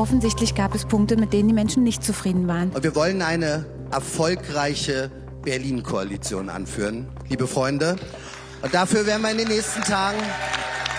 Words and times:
offensichtlich 0.00 0.54
gab 0.54 0.74
es 0.74 0.86
Punkte, 0.86 1.16
mit 1.16 1.32
denen 1.32 1.48
die 1.48 1.54
Menschen 1.54 1.82
nicht 1.82 2.02
zufrieden 2.02 2.48
waren. 2.48 2.70
Und 2.70 2.82
wir 2.82 2.96
wollen 2.96 3.20
eine 3.20 3.66
erfolgreiche 3.92 5.10
Berlin-Koalition 5.42 6.48
anführen, 6.48 7.06
liebe 7.28 7.46
Freunde. 7.46 7.96
Und 8.62 8.74
dafür 8.74 9.06
werden 9.06 9.22
wir 9.22 9.30
in 9.30 9.38
den 9.38 9.48
nächsten 9.48 9.82
Tagen 9.82 10.18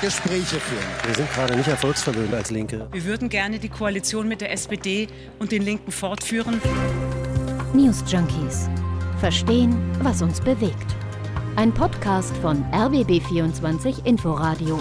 Gespräche 0.01 0.59
führen. 0.59 0.83
Wir 1.05 1.15
sind 1.15 1.31
gerade 1.31 1.55
nicht 1.55 1.67
erfolgsverwöhnt 1.67 2.33
als 2.33 2.51
Linke. 2.51 2.87
Wir 2.91 3.05
würden 3.05 3.29
gerne 3.29 3.59
die 3.59 3.69
Koalition 3.69 4.27
mit 4.27 4.41
der 4.41 4.51
SPD 4.51 5.07
und 5.39 5.51
den 5.51 5.63
Linken 5.63 5.91
fortführen. 5.91 6.61
News 7.73 8.03
Junkies. 8.07 8.69
Verstehen, 9.19 9.75
was 10.01 10.21
uns 10.21 10.39
bewegt. 10.41 10.95
Ein 11.55 11.73
Podcast 11.73 12.35
von 12.37 12.63
RBB24 12.71 14.05
Inforadio. 14.05 14.79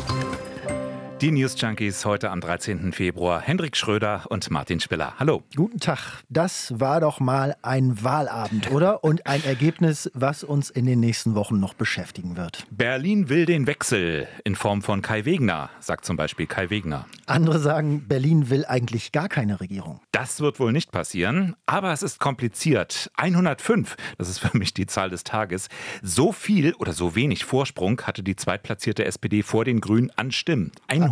Die 1.20 1.30
News 1.30 1.54
Junkies 1.60 2.06
heute 2.06 2.30
am 2.30 2.40
13. 2.40 2.94
Februar. 2.94 3.42
Hendrik 3.42 3.76
Schröder 3.76 4.24
und 4.30 4.50
Martin 4.50 4.80
Spiller. 4.80 5.12
Hallo. 5.18 5.42
Guten 5.54 5.78
Tag. 5.78 6.22
Das 6.30 6.72
war 6.80 7.00
doch 7.00 7.20
mal 7.20 7.56
ein 7.60 8.02
Wahlabend, 8.02 8.70
oder? 8.70 9.04
Und 9.04 9.26
ein 9.26 9.44
Ergebnis, 9.44 10.10
was 10.14 10.42
uns 10.42 10.70
in 10.70 10.86
den 10.86 10.98
nächsten 10.98 11.34
Wochen 11.34 11.60
noch 11.60 11.74
beschäftigen 11.74 12.38
wird. 12.38 12.66
Berlin 12.70 13.28
will 13.28 13.44
den 13.44 13.66
Wechsel 13.66 14.28
in 14.44 14.54
Form 14.54 14.80
von 14.80 15.02
Kai 15.02 15.26
Wegner, 15.26 15.68
sagt 15.78 16.06
zum 16.06 16.16
Beispiel 16.16 16.46
Kai 16.46 16.70
Wegner. 16.70 17.04
Andere 17.26 17.58
sagen, 17.58 18.08
Berlin 18.08 18.48
will 18.48 18.64
eigentlich 18.64 19.12
gar 19.12 19.28
keine 19.28 19.60
Regierung. 19.60 20.00
Das 20.12 20.40
wird 20.40 20.58
wohl 20.58 20.72
nicht 20.72 20.90
passieren, 20.90 21.54
aber 21.66 21.92
es 21.92 22.02
ist 22.02 22.18
kompliziert. 22.18 23.10
105, 23.16 23.96
das 24.16 24.30
ist 24.30 24.38
für 24.38 24.56
mich 24.56 24.72
die 24.72 24.86
Zahl 24.86 25.10
des 25.10 25.24
Tages. 25.24 25.68
So 26.02 26.32
viel 26.32 26.72
oder 26.74 26.94
so 26.94 27.14
wenig 27.14 27.44
Vorsprung 27.44 28.00
hatte 28.02 28.22
die 28.22 28.36
zweitplatzierte 28.36 29.04
SPD 29.04 29.42
vor 29.42 29.66
den 29.66 29.82
Grünen 29.82 30.10
an 30.16 30.32
Stimmen. 30.32 30.72
105. 30.88 31.09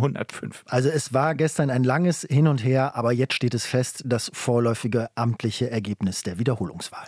Also 0.65 0.89
es 0.89 1.13
war 1.13 1.35
gestern 1.35 1.69
ein 1.69 1.83
langes 1.83 2.25
Hin 2.29 2.47
und 2.47 2.63
Her, 2.63 2.95
aber 2.95 3.11
jetzt 3.11 3.33
steht 3.33 3.53
es 3.53 3.65
fest, 3.65 4.03
das 4.05 4.31
vorläufige 4.33 5.09
amtliche 5.15 5.69
Ergebnis 5.69 6.23
der 6.23 6.39
Wiederholungswahl. 6.39 7.07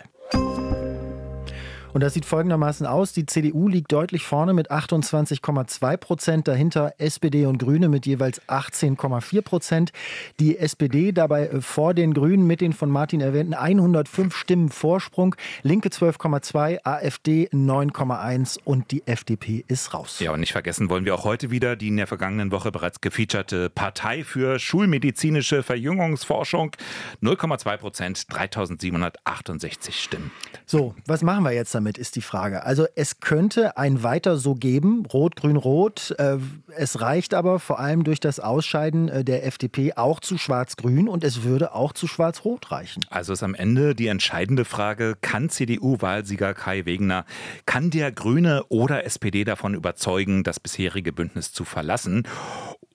Und 1.92 2.00
das 2.00 2.14
sieht 2.14 2.24
folgendermaßen 2.24 2.86
aus. 2.86 3.12
Die 3.12 3.26
CDU 3.26 3.68
liegt 3.68 3.92
deutlich 3.92 4.24
vorne 4.24 4.54
mit 4.54 4.70
28,2 4.70 5.96
Prozent, 5.98 6.48
dahinter 6.48 6.94
SPD 6.96 7.44
und 7.44 7.58
Grüne 7.58 7.88
mit 7.90 8.06
jeweils 8.06 8.40
18,4 8.48 9.42
Prozent. 9.42 9.92
Die 10.40 10.58
SPD 10.58 11.12
dabei 11.12 11.48
äh, 11.48 11.60
vor 11.60 11.92
den 11.92 12.14
Grünen 12.14 12.46
mit 12.46 12.62
den 12.62 12.72
von 12.72 12.90
Martin 12.90 13.20
erwähnten 13.20 13.52
105 13.52 14.34
Stimmen 14.34 14.70
Vorsprung, 14.70 15.36
Linke 15.62 15.90
12,2, 15.90 16.78
AfD 16.82 17.48
9,1 17.52 18.58
und 18.64 18.90
die 18.90 19.06
FDP 19.06 19.62
ist 19.68 19.92
raus. 19.92 20.18
Ja, 20.20 20.32
und 20.32 20.40
nicht 20.40 20.52
vergessen 20.52 20.88
wollen 20.88 21.04
wir 21.04 21.14
auch 21.14 21.24
heute 21.24 21.50
wieder 21.50 21.76
die 21.76 21.88
in 21.88 21.98
der 21.98 22.06
vergangenen 22.06 22.52
Woche 22.52 22.72
bereits 22.72 23.02
gefeaturete 23.02 23.68
Partei 23.68 24.24
für 24.24 24.58
schulmedizinische 24.58 25.62
Verjüngungsforschung. 25.62 26.74
0,2 27.22 27.76
Prozent, 27.76 28.32
3768 28.32 30.00
Stimmen. 30.00 30.30
So, 30.64 30.94
was 31.06 31.22
machen 31.22 31.44
wir 31.44 31.52
jetzt 31.52 31.74
damit? 31.74 31.81
Damit, 31.82 31.98
ist 31.98 32.14
die 32.14 32.22
Frage. 32.22 32.64
Also 32.64 32.86
es 32.94 33.18
könnte 33.18 33.76
ein 33.76 34.02
Weiter 34.04 34.36
so 34.36 34.54
geben, 34.54 35.04
Rot, 35.12 35.36
Grün, 35.36 35.56
Rot. 35.56 36.14
Äh, 36.18 36.38
es 36.76 37.00
reicht 37.00 37.34
aber 37.34 37.58
vor 37.58 37.80
allem 37.80 38.04
durch 38.04 38.20
das 38.20 38.38
Ausscheiden 38.38 39.08
äh, 39.08 39.24
der 39.24 39.44
FDP 39.44 39.94
auch 39.94 40.20
zu 40.20 40.38
Schwarz-Grün 40.38 41.08
und 41.08 41.24
es 41.24 41.42
würde 41.42 41.74
auch 41.74 41.92
zu 41.92 42.06
Schwarz-Rot 42.06 42.70
reichen. 42.70 43.04
Also 43.10 43.32
ist 43.32 43.42
am 43.42 43.54
Ende 43.54 43.96
die 43.96 44.06
entscheidende 44.06 44.64
Frage, 44.64 45.16
kann 45.20 45.50
CDU-Wahlsieger 45.50 46.54
Kai 46.54 46.86
Wegner, 46.86 47.24
kann 47.66 47.90
der 47.90 48.12
Grüne 48.12 48.64
oder 48.68 49.04
SPD 49.04 49.44
davon 49.44 49.74
überzeugen, 49.74 50.44
das 50.44 50.60
bisherige 50.60 51.12
Bündnis 51.12 51.52
zu 51.52 51.64
verlassen? 51.64 52.28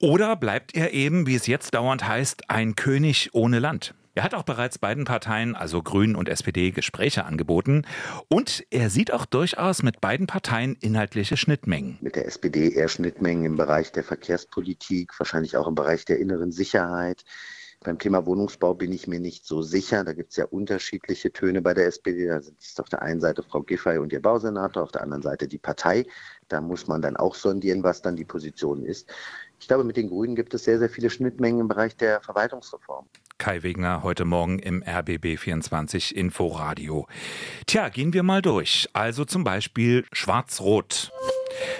Oder 0.00 0.36
bleibt 0.36 0.74
er 0.74 0.94
eben, 0.94 1.26
wie 1.26 1.34
es 1.34 1.46
jetzt 1.46 1.74
dauernd 1.74 2.06
heißt, 2.06 2.48
ein 2.48 2.74
König 2.74 3.30
ohne 3.32 3.58
Land? 3.58 3.94
Er 4.18 4.24
hat 4.24 4.34
auch 4.34 4.42
bereits 4.42 4.78
beiden 4.78 5.04
Parteien, 5.04 5.54
also 5.54 5.80
Grünen 5.80 6.16
und 6.16 6.28
SPD, 6.28 6.72
Gespräche 6.72 7.24
angeboten. 7.24 7.86
Und 8.26 8.66
er 8.70 8.90
sieht 8.90 9.12
auch 9.12 9.24
durchaus 9.24 9.84
mit 9.84 10.00
beiden 10.00 10.26
Parteien 10.26 10.74
inhaltliche 10.80 11.36
Schnittmengen. 11.36 11.98
Mit 12.00 12.16
der 12.16 12.26
SPD 12.26 12.72
eher 12.72 12.88
Schnittmengen 12.88 13.44
im 13.44 13.54
Bereich 13.54 13.92
der 13.92 14.02
Verkehrspolitik, 14.02 15.12
wahrscheinlich 15.20 15.56
auch 15.56 15.68
im 15.68 15.76
Bereich 15.76 16.04
der 16.04 16.18
inneren 16.18 16.50
Sicherheit. 16.50 17.22
Beim 17.84 18.00
Thema 18.00 18.26
Wohnungsbau 18.26 18.74
bin 18.74 18.90
ich 18.90 19.06
mir 19.06 19.20
nicht 19.20 19.46
so 19.46 19.62
sicher. 19.62 20.02
Da 20.02 20.14
gibt 20.14 20.32
es 20.32 20.36
ja 20.36 20.46
unterschiedliche 20.46 21.32
Töne 21.32 21.62
bei 21.62 21.72
der 21.72 21.86
SPD. 21.86 22.26
Da 22.26 22.38
ist 22.38 22.80
auf 22.80 22.88
der 22.88 23.02
einen 23.02 23.20
Seite 23.20 23.44
Frau 23.44 23.62
Giffey 23.62 23.98
und 23.98 24.12
ihr 24.12 24.20
Bausenator, 24.20 24.82
auf 24.82 24.90
der 24.90 25.02
anderen 25.02 25.22
Seite 25.22 25.46
die 25.46 25.58
Partei. 25.58 26.06
Da 26.48 26.60
muss 26.60 26.88
man 26.88 27.02
dann 27.02 27.16
auch 27.16 27.36
sondieren, 27.36 27.84
was 27.84 28.02
dann 28.02 28.16
die 28.16 28.24
Position 28.24 28.84
ist. 28.84 29.08
Ich 29.60 29.68
glaube, 29.68 29.84
mit 29.84 29.96
den 29.96 30.08
Grünen 30.08 30.34
gibt 30.34 30.54
es 30.54 30.64
sehr, 30.64 30.80
sehr 30.80 30.90
viele 30.90 31.08
Schnittmengen 31.08 31.60
im 31.60 31.68
Bereich 31.68 31.96
der 31.96 32.20
Verwaltungsreform. 32.20 33.06
Kai 33.38 33.62
Wegner 33.62 34.02
heute 34.02 34.24
Morgen 34.24 34.58
im 34.58 34.82
RBB24 34.82 36.12
Inforadio. 36.12 37.06
Tja, 37.66 37.88
gehen 37.88 38.12
wir 38.12 38.24
mal 38.24 38.42
durch. 38.42 38.88
Also 38.92 39.24
zum 39.24 39.44
Beispiel 39.44 40.04
Schwarz-Rot. 40.12 41.12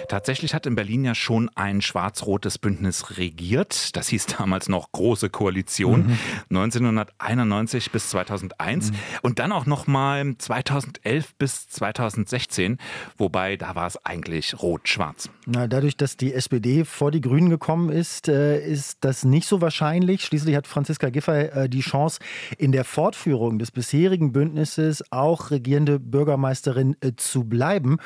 Tatsächlich 0.07 0.53
hat 0.53 0.65
in 0.65 0.75
Berlin 0.75 1.05
ja 1.05 1.15
schon 1.15 1.49
ein 1.55 1.81
schwarz-rotes 1.81 2.57
Bündnis 2.57 3.17
regiert. 3.17 3.95
Das 3.95 4.07
hieß 4.09 4.27
damals 4.37 4.69
noch 4.69 4.91
Große 4.91 5.29
Koalition, 5.29 6.07
mhm. 6.07 6.17
1991 6.49 7.91
bis 7.91 8.09
2001 8.09 8.91
mhm. 8.91 8.95
und 9.21 9.39
dann 9.39 9.51
auch 9.51 9.65
noch 9.65 9.87
mal 9.87 10.35
2011 10.37 11.35
bis 11.35 11.67
2016, 11.69 12.77
wobei 13.17 13.57
da 13.57 13.75
war 13.75 13.87
es 13.87 14.03
eigentlich 14.05 14.61
rot-schwarz. 14.61 15.29
Na, 15.45 15.67
dadurch, 15.67 15.97
dass 15.97 16.17
die 16.17 16.33
SPD 16.33 16.85
vor 16.85 17.11
die 17.11 17.21
Grünen 17.21 17.49
gekommen 17.49 17.89
ist, 17.89 18.27
äh, 18.27 18.59
ist 18.59 18.97
das 19.01 19.23
nicht 19.23 19.47
so 19.47 19.61
wahrscheinlich. 19.61 20.23
Schließlich 20.23 20.55
hat 20.55 20.67
Franziska 20.67 21.09
Giffey 21.09 21.45
äh, 21.45 21.69
die 21.69 21.81
Chance, 21.81 22.19
in 22.57 22.71
der 22.71 22.83
Fortführung 22.83 23.59
des 23.59 23.71
bisherigen 23.71 24.31
Bündnisses 24.31 25.03
auch 25.11 25.51
regierende 25.51 25.99
Bürgermeisterin 25.99 26.95
äh, 27.01 27.13
zu 27.15 27.43
bleiben. 27.43 27.97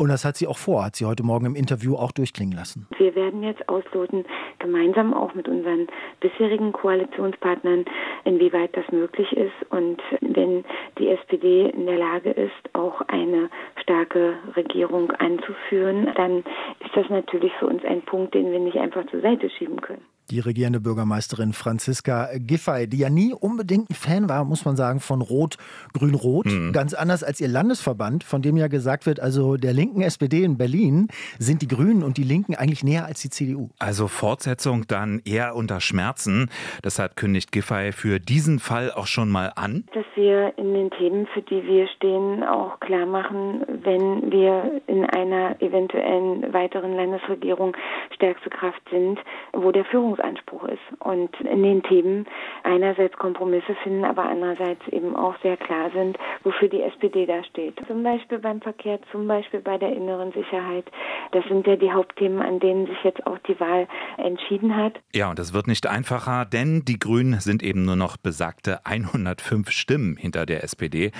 Und 0.00 0.10
das 0.10 0.24
hat 0.24 0.36
sie 0.36 0.46
auch 0.46 0.58
vor, 0.58 0.84
hat 0.84 0.94
sie 0.94 1.06
heute 1.06 1.24
Morgen 1.24 1.44
im 1.44 1.56
Interview 1.56 1.96
auch 1.96 2.12
durchklingen 2.12 2.56
lassen. 2.56 2.86
Wir 2.98 3.16
werden 3.16 3.42
jetzt 3.42 3.68
ausloten, 3.68 4.24
gemeinsam 4.60 5.12
auch 5.12 5.34
mit 5.34 5.48
unseren 5.48 5.88
bisherigen 6.20 6.72
Koalitionspartnern, 6.72 7.84
inwieweit 8.22 8.76
das 8.76 8.88
möglich 8.92 9.32
ist. 9.32 9.70
Und 9.70 10.00
wenn 10.20 10.64
die 10.98 11.08
SPD 11.08 11.70
in 11.70 11.86
der 11.86 11.98
Lage 11.98 12.30
ist, 12.30 12.74
auch 12.74 13.00
eine 13.08 13.50
starke 13.82 14.34
Regierung 14.54 15.10
anzuführen, 15.10 16.08
dann 16.14 16.44
ist 16.78 16.94
das 16.94 17.08
natürlich 17.08 17.52
für 17.58 17.66
uns 17.66 17.84
ein 17.84 18.02
Punkt, 18.02 18.34
den 18.34 18.52
wir 18.52 18.60
nicht 18.60 18.76
einfach 18.76 19.04
zur 19.08 19.20
Seite 19.20 19.50
schieben 19.50 19.80
können 19.80 20.04
die 20.30 20.40
regierende 20.40 20.80
Bürgermeisterin 20.80 21.52
Franziska 21.52 22.28
Giffey, 22.38 22.86
die 22.86 22.98
ja 22.98 23.10
nie 23.10 23.32
unbedingt 23.32 23.90
ein 23.90 23.94
Fan 23.94 24.28
war, 24.28 24.44
muss 24.44 24.64
man 24.64 24.76
sagen, 24.76 25.00
von 25.00 25.20
Rot, 25.22 25.56
Grün, 25.92 26.14
Rot. 26.14 26.46
Mhm. 26.46 26.72
Ganz 26.72 26.94
anders 26.94 27.22
als 27.22 27.40
ihr 27.40 27.48
Landesverband, 27.48 28.24
von 28.24 28.42
dem 28.42 28.56
ja 28.56 28.68
gesagt 28.68 29.06
wird, 29.06 29.20
also 29.20 29.56
der 29.56 29.72
linken 29.72 30.02
SPD 30.02 30.44
in 30.44 30.58
Berlin 30.58 31.08
sind 31.38 31.62
die 31.62 31.68
Grünen 31.68 32.02
und 32.02 32.16
die 32.16 32.22
Linken 32.22 32.54
eigentlich 32.54 32.84
näher 32.84 33.06
als 33.06 33.22
die 33.22 33.30
CDU. 33.30 33.70
Also 33.78 34.08
Fortsetzung 34.08 34.86
dann 34.86 35.20
eher 35.24 35.56
unter 35.56 35.80
Schmerzen. 35.80 36.50
Deshalb 36.84 37.16
kündigt 37.16 37.52
Giffey 37.52 37.92
für 37.92 38.20
diesen 38.20 38.58
Fall 38.58 38.92
auch 38.92 39.06
schon 39.06 39.30
mal 39.30 39.52
an. 39.56 39.84
Dass 39.94 40.04
wir 40.14 40.52
in 40.56 40.74
den 40.74 40.90
Themen, 40.90 41.26
für 41.32 41.42
die 41.42 41.64
wir 41.64 41.88
stehen, 41.88 42.42
auch 42.44 42.80
klar 42.80 43.06
machen, 43.06 43.62
wenn 43.82 44.30
wir 44.30 44.80
in 44.86 45.04
einer 45.04 45.60
eventuellen 45.62 46.52
weiteren 46.52 46.94
Landesregierung 46.94 47.76
stärkste 48.14 48.50
Kraft 48.50 48.82
sind, 48.90 49.18
wo 49.52 49.72
der 49.72 49.84
Führungs 49.84 50.17
Leistungsanspruch 50.18 50.64
ist 50.64 51.00
und 51.00 51.34
in 51.40 51.62
den 51.62 51.82
Themen 51.82 52.26
einerseits 52.64 53.16
Kompromisse 53.16 53.74
finden, 53.82 54.04
aber 54.04 54.24
andererseits 54.24 54.86
eben 54.88 55.16
auch 55.16 55.34
sehr 55.42 55.56
klar 55.56 55.90
sind, 55.94 56.18
wofür 56.44 56.68
die 56.68 56.82
SPD 56.82 57.26
da 57.26 57.42
steht. 57.44 57.78
Zum 57.86 58.02
Beispiel 58.02 58.38
beim 58.38 58.60
Verkehr, 58.60 58.98
zum 59.12 59.26
Beispiel 59.26 59.60
bei 59.60 59.78
der 59.78 59.94
inneren 59.94 60.32
Sicherheit. 60.32 60.86
Das 61.32 61.44
sind 61.46 61.66
ja 61.66 61.76
die 61.76 61.92
Hauptthemen, 61.92 62.40
an 62.40 62.60
denen 62.60 62.86
sich 62.86 63.02
jetzt 63.04 63.26
auch 63.26 63.38
die 63.46 63.58
Wahl 63.60 63.86
entschieden 64.16 64.76
hat. 64.76 64.94
Ja, 65.14 65.30
und 65.30 65.38
es 65.38 65.52
wird 65.52 65.66
nicht 65.66 65.86
einfacher, 65.86 66.44
denn 66.44 66.82
die 66.84 66.98
Grünen 66.98 67.40
sind 67.40 67.62
eben 67.62 67.84
nur 67.84 67.96
noch 67.96 68.16
besagte 68.16 68.84
105 68.84 69.70
Stimmen 69.70 70.16
hinter 70.16 70.46
der 70.46 70.62
SPD. 70.62 71.12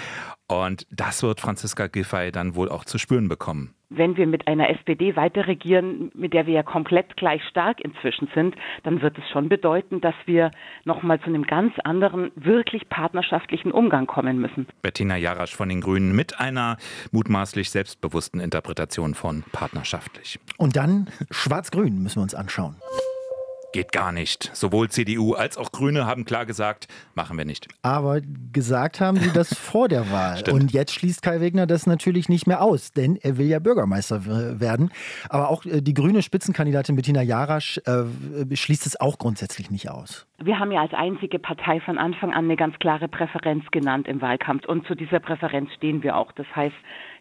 Und 0.48 0.86
das 0.90 1.22
wird 1.22 1.40
Franziska 1.40 1.86
Giffey 1.86 2.32
dann 2.32 2.54
wohl 2.54 2.68
auch 2.68 2.84
zu 2.84 2.98
spüren 2.98 3.28
bekommen. 3.28 3.74
Wenn 3.90 4.18
wir 4.18 4.26
mit 4.26 4.46
einer 4.46 4.68
SPD 4.68 5.16
weiter 5.16 5.46
regieren, 5.46 6.10
mit 6.14 6.34
der 6.34 6.46
wir 6.46 6.54
ja 6.54 6.62
komplett 6.62 7.16
gleich 7.16 7.42
stark 7.48 7.80
inzwischen 7.80 8.28
sind, 8.34 8.54
dann 8.82 9.00
wird 9.00 9.16
es 9.16 9.24
schon 9.30 9.48
bedeuten, 9.48 10.02
dass 10.02 10.14
wir 10.26 10.50
nochmal 10.84 11.18
zu 11.20 11.26
einem 11.26 11.44
ganz 11.44 11.72
anderen, 11.84 12.30
wirklich 12.34 12.88
partnerschaftlichen 12.90 13.72
Umgang 13.72 14.06
kommen 14.06 14.40
müssen. 14.40 14.66
Bettina 14.82 15.16
Jarasch 15.16 15.56
von 15.56 15.70
den 15.70 15.80
Grünen 15.80 16.14
mit 16.14 16.38
einer 16.38 16.76
mutmaßlich 17.12 17.70
selbstbewussten 17.70 18.40
Interpretation 18.40 19.14
von 19.14 19.42
partnerschaftlich. 19.52 20.38
Und 20.58 20.76
dann 20.76 21.08
Schwarz-Grün 21.30 22.02
müssen 22.02 22.16
wir 22.16 22.22
uns 22.24 22.34
anschauen. 22.34 22.76
Geht 23.72 23.92
gar 23.92 24.12
nicht. 24.12 24.50
Sowohl 24.54 24.88
CDU 24.88 25.34
als 25.34 25.58
auch 25.58 25.72
Grüne 25.72 26.06
haben 26.06 26.24
klar 26.24 26.46
gesagt, 26.46 26.88
machen 27.14 27.36
wir 27.36 27.44
nicht. 27.44 27.68
Aber 27.82 28.20
gesagt 28.52 29.00
haben 29.00 29.18
sie 29.18 29.32
das 29.32 29.54
vor 29.58 29.88
der 29.88 30.10
Wahl. 30.10 30.38
Stimmt. 30.38 30.62
Und 30.62 30.72
jetzt 30.72 30.94
schließt 30.94 31.22
Kai 31.22 31.40
Wegner 31.40 31.66
das 31.66 31.86
natürlich 31.86 32.28
nicht 32.28 32.46
mehr 32.46 32.62
aus, 32.62 32.92
denn 32.92 33.16
er 33.16 33.36
will 33.38 33.46
ja 33.46 33.58
Bürgermeister 33.58 34.60
werden. 34.60 34.90
Aber 35.28 35.50
auch 35.50 35.64
äh, 35.64 35.82
die 35.82 35.94
grüne 35.94 36.22
Spitzenkandidatin 36.22 36.96
Bettina 36.96 37.22
Jarasch 37.22 37.78
äh, 37.84 38.56
schließt 38.56 38.86
es 38.86 39.00
auch 39.00 39.18
grundsätzlich 39.18 39.70
nicht 39.70 39.90
aus. 39.90 40.26
Wir 40.42 40.58
haben 40.58 40.72
ja 40.72 40.80
als 40.80 40.94
einzige 40.94 41.38
Partei 41.38 41.80
von 41.80 41.98
Anfang 41.98 42.32
an 42.32 42.44
eine 42.44 42.56
ganz 42.56 42.78
klare 42.78 43.08
Präferenz 43.08 43.64
genannt 43.70 44.08
im 44.08 44.20
Wahlkampf 44.20 44.66
und 44.66 44.86
zu 44.86 44.94
dieser 44.94 45.20
Präferenz 45.20 45.72
stehen 45.74 46.02
wir 46.02 46.16
auch. 46.16 46.32
Das 46.32 46.46
heißt, 46.54 46.76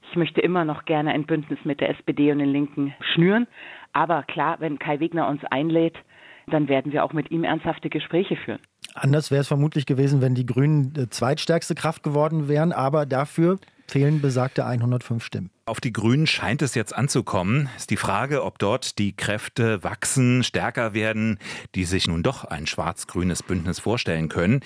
ich 0.09 0.15
möchte 0.15 0.39
immer 0.39 0.63
noch 0.63 0.85
gerne 0.85 1.11
ein 1.11 1.25
Bündnis 1.25 1.59
mit 1.63 1.81
der 1.81 1.89
SPD 1.89 2.31
und 2.31 2.39
den 2.39 2.49
Linken 2.49 2.94
schnüren. 3.13 3.47
Aber 3.91 4.23
klar, 4.23 4.57
wenn 4.59 4.79
Kai 4.79 4.99
Wegner 4.99 5.27
uns 5.27 5.44
einlädt, 5.45 5.97
dann 6.47 6.67
werden 6.67 6.91
wir 6.91 7.03
auch 7.03 7.13
mit 7.13 7.31
ihm 7.31 7.44
ernsthafte 7.44 7.89
Gespräche 7.89 8.35
führen. 8.35 8.59
Anders 8.94 9.31
wäre 9.31 9.41
es 9.41 9.47
vermutlich 9.47 9.85
gewesen, 9.85 10.21
wenn 10.21 10.33
die 10.33 10.45
Grünen 10.45 10.94
äh, 10.97 11.09
zweitstärkste 11.09 11.75
Kraft 11.75 12.03
geworden 12.03 12.47
wären, 12.47 12.71
aber 12.71 13.05
dafür 13.05 13.57
fehlen 13.88 14.21
besagte 14.21 14.65
105 14.65 15.23
Stimmen. 15.23 15.49
Auf 15.68 15.81
die 15.81 15.92
Grünen 15.92 16.28
scheint 16.28 16.62
es 16.62 16.75
jetzt 16.75 16.96
anzukommen. 16.96 17.68
Ist 17.75 17.90
die 17.90 17.98
Frage, 17.98 18.46
ob 18.46 18.58
dort 18.58 18.98
die 19.00 19.14
Kräfte 19.14 19.84
wachsen, 19.84 20.42
stärker 20.46 20.94
werden, 20.94 21.40
die 21.75 21.84
sich 21.84 22.08
nun 22.08 22.24
doch 22.24 22.46
ein 22.46 22.68
schwarz-grünes 22.68 23.44
Bündnis 23.44 23.78
vorstellen 23.78 24.30
können. 24.30 24.62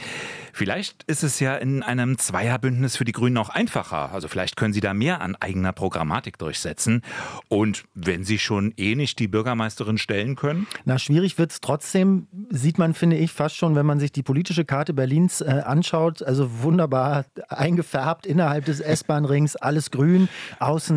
Vielleicht 0.53 1.01
ist 1.07 1.23
es 1.23 1.39
ja 1.39 1.55
in 1.55 1.81
einem 1.81 2.19
Zweierbündnis 2.19 2.97
für 2.97 3.03
die 3.03 3.13
Grünen 3.13 3.37
auch 3.39 3.49
einfacher. 3.49 4.11
Also 4.11 4.27
vielleicht 4.27 4.57
können 4.57 4.73
sie 4.73 4.79
da 4.79 4.93
mehr 4.93 5.21
an 5.21 5.35
eigener 5.35 5.71
Programmatik 5.71 6.37
durchsetzen. 6.37 7.01
Und 7.49 7.83
wenn 7.95 8.23
sie 8.23 8.37
schon 8.37 8.71
eh 8.77 8.93
nicht 8.93 9.17
die 9.17 9.27
Bürgermeisterin 9.27 9.97
stellen 9.97 10.35
können, 10.35 10.67
Na, 10.85 10.99
schwierig 10.99 11.39
wird 11.39 11.51
es 11.51 11.61
trotzdem, 11.61 12.27
sieht 12.51 12.77
man, 12.77 12.93
finde 12.93 13.15
ich, 13.15 13.31
fast 13.31 13.55
schon, 13.55 13.75
wenn 13.75 13.87
man 13.87 13.99
sich 13.99 14.11
die 14.11 14.21
politische 14.21 14.65
Karte 14.65 14.93
Berlins 14.93 15.41
äh, 15.41 15.63
anschaut. 15.65 16.21
Also 16.21 16.61
wunderbar 16.61 17.25
eingefärbt 17.49 18.27
innerhalb 18.27 18.65
des 18.65 18.81
S-Bahn-Rings, 18.81 19.55
alles 19.55 19.89
grün, 19.89 20.29
außen 20.59 20.90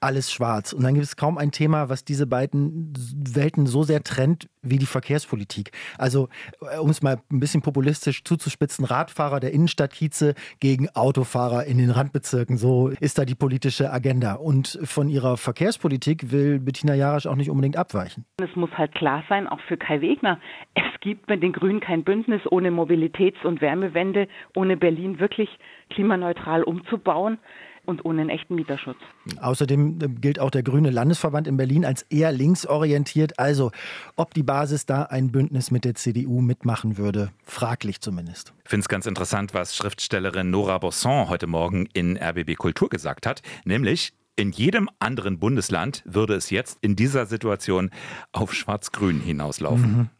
alles 0.00 0.32
schwarz. 0.32 0.72
Und 0.72 0.82
dann 0.84 0.94
gibt 0.94 1.04
es 1.04 1.16
kaum 1.16 1.38
ein 1.38 1.50
Thema, 1.50 1.88
was 1.88 2.04
diese 2.04 2.26
beiden 2.26 2.92
Welten 3.34 3.66
so 3.66 3.82
sehr 3.82 4.02
trennt 4.02 4.48
wie 4.62 4.78
die 4.78 4.86
Verkehrspolitik. 4.86 5.70
Also, 5.98 6.28
äh, 6.60 6.78
um 6.78 6.90
es 6.90 7.02
mal 7.02 7.18
ein 7.30 7.40
bisschen 7.40 7.62
populistisch 7.62 8.24
zuzuspitzen, 8.24 8.84
Radfahrer 8.84 9.40
der 9.40 9.52
Innenstadtkieze 9.52 10.34
gegen 10.60 10.88
Autofahrer 10.94 11.64
in 11.64 11.78
den 11.78 11.90
Randbezirken. 11.90 12.58
So 12.58 12.88
ist 12.88 13.18
da 13.18 13.24
die 13.24 13.34
politische 13.34 13.92
Agenda. 13.92 14.34
Und 14.34 14.78
von 14.84 15.08
ihrer 15.08 15.36
Verkehrspolitik 15.36 16.30
will 16.30 16.58
Bettina 16.58 16.94
Jarasch 16.94 17.26
auch 17.26 17.36
nicht 17.36 17.50
unbedingt 17.50 17.76
abweichen. 17.76 18.24
Es 18.42 18.54
muss 18.56 18.70
halt 18.76 18.94
klar 18.94 19.24
sein, 19.28 19.46
auch 19.46 19.60
für 19.68 19.76
Kai 19.76 20.00
Wegner, 20.00 20.40
es 20.74 21.00
gibt 21.00 21.28
mit 21.28 21.42
den 21.42 21.52
Grünen 21.52 21.80
kein 21.80 22.04
Bündnis 22.04 22.42
ohne 22.50 22.70
Mobilitäts- 22.70 23.44
und 23.44 23.60
Wärmewende, 23.60 24.28
ohne 24.56 24.76
Berlin 24.76 25.20
wirklich 25.20 25.48
klimaneutral 25.90 26.62
umzubauen 26.62 27.38
und 27.88 28.04
ohne 28.04 28.20
einen 28.20 28.30
echten 28.30 28.54
Mieterschutz. 28.54 28.98
Außerdem 29.40 29.98
äh, 30.00 30.08
gilt 30.08 30.38
auch 30.38 30.50
der 30.50 30.62
Grüne 30.62 30.90
Landesverband 30.90 31.46
in 31.46 31.56
Berlin 31.56 31.86
als 31.86 32.02
eher 32.02 32.30
linksorientiert. 32.32 33.38
Also, 33.38 33.72
ob 34.14 34.34
die 34.34 34.42
Basis 34.42 34.84
da 34.84 35.04
ein 35.04 35.32
Bündnis 35.32 35.70
mit 35.70 35.84
der 35.84 35.94
CDU 35.94 36.42
mitmachen 36.42 36.98
würde, 36.98 37.30
fraglich 37.44 38.00
zumindest. 38.00 38.52
Ich 38.64 38.70
finde 38.70 38.82
es 38.82 38.88
ganz 38.88 39.06
interessant, 39.06 39.54
was 39.54 39.74
Schriftstellerin 39.74 40.50
Nora 40.50 40.76
Bosson 40.78 41.30
heute 41.30 41.46
Morgen 41.46 41.88
in 41.94 42.18
RBB 42.18 42.56
Kultur 42.56 42.90
gesagt 42.90 43.26
hat, 43.26 43.40
nämlich 43.64 44.12
in 44.38 44.52
jedem 44.52 44.88
anderen 45.00 45.40
Bundesland 45.40 46.02
würde 46.04 46.34
es 46.34 46.50
jetzt 46.50 46.78
in 46.80 46.94
dieser 46.94 47.26
Situation 47.26 47.90
auf 48.30 48.54
Schwarz-Grün 48.54 49.20
hinauslaufen. 49.20 50.10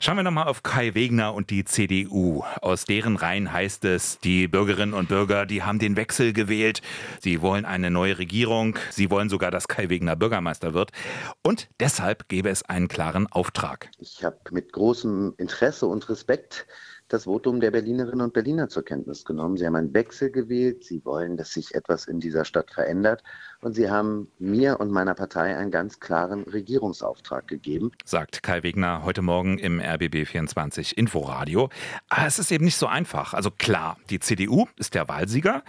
Schauen 0.00 0.16
wir 0.16 0.24
nochmal 0.24 0.48
auf 0.48 0.64
Kai 0.64 0.94
Wegner 0.94 1.32
und 1.32 1.50
die 1.50 1.64
CDU. 1.64 2.42
Aus 2.60 2.84
deren 2.84 3.14
Reihen 3.14 3.52
heißt 3.52 3.84
es, 3.84 4.18
die 4.18 4.48
Bürgerinnen 4.48 4.92
und 4.92 5.08
Bürger, 5.08 5.46
die 5.46 5.62
haben 5.62 5.78
den 5.78 5.96
Wechsel 5.96 6.32
gewählt. 6.32 6.82
Sie 7.20 7.40
wollen 7.42 7.64
eine 7.64 7.92
neue 7.92 8.18
Regierung. 8.18 8.76
Sie 8.90 9.08
wollen 9.08 9.28
sogar, 9.28 9.52
dass 9.52 9.68
Kai 9.68 9.88
Wegner 9.88 10.16
Bürgermeister 10.16 10.74
wird. 10.74 10.90
Und 11.42 11.68
deshalb 11.78 12.28
gäbe 12.28 12.50
es 12.50 12.64
einen 12.64 12.88
klaren 12.88 13.28
Auftrag. 13.28 13.88
Ich 13.98 14.24
habe 14.24 14.38
mit 14.50 14.72
großem 14.72 15.34
Interesse 15.38 15.86
und 15.86 16.08
Respekt 16.08 16.66
das 17.08 17.24
Votum 17.24 17.60
der 17.60 17.70
Berlinerinnen 17.70 18.22
und 18.22 18.32
Berliner 18.32 18.68
zur 18.68 18.84
Kenntnis 18.84 19.24
genommen. 19.24 19.56
Sie 19.56 19.66
haben 19.66 19.76
einen 19.76 19.94
Wechsel 19.94 20.30
gewählt. 20.30 20.84
Sie 20.84 21.04
wollen, 21.04 21.36
dass 21.36 21.52
sich 21.52 21.74
etwas 21.74 22.06
in 22.06 22.20
dieser 22.20 22.44
Stadt 22.44 22.70
verändert. 22.70 23.22
Und 23.64 23.72
sie 23.72 23.88
haben 23.88 24.28
mir 24.38 24.78
und 24.78 24.90
meiner 24.90 25.14
Partei 25.14 25.56
einen 25.56 25.70
ganz 25.70 25.98
klaren 25.98 26.42
Regierungsauftrag 26.42 27.48
gegeben. 27.48 27.92
sagt 28.04 28.42
Kai 28.42 28.62
Wegner 28.62 29.04
heute 29.06 29.22
Morgen 29.22 29.56
im 29.56 29.80
RBB 29.80 30.26
24 30.26 30.98
Inforadio. 30.98 31.70
Aber 32.10 32.26
es 32.26 32.38
ist 32.38 32.52
eben 32.52 32.66
nicht 32.66 32.76
so 32.76 32.86
einfach. 32.86 33.32
Also 33.32 33.50
klar, 33.50 33.96
die 34.10 34.20
CDU 34.20 34.66
ist 34.76 34.92
der 34.92 35.08
Wahlsieger. 35.08 35.62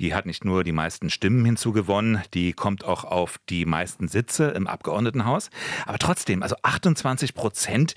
Die 0.00 0.14
hat 0.14 0.24
nicht 0.24 0.46
nur 0.46 0.64
die 0.64 0.72
meisten 0.72 1.10
Stimmen 1.10 1.44
hinzugewonnen, 1.44 2.22
die 2.32 2.54
kommt 2.54 2.86
auch 2.86 3.04
auf 3.04 3.36
die 3.50 3.66
meisten 3.66 4.08
Sitze 4.08 4.44
im 4.52 4.66
Abgeordnetenhaus. 4.66 5.50
Aber 5.84 5.98
trotzdem, 5.98 6.42
also 6.42 6.56
28 6.62 7.34
Prozent, 7.34 7.96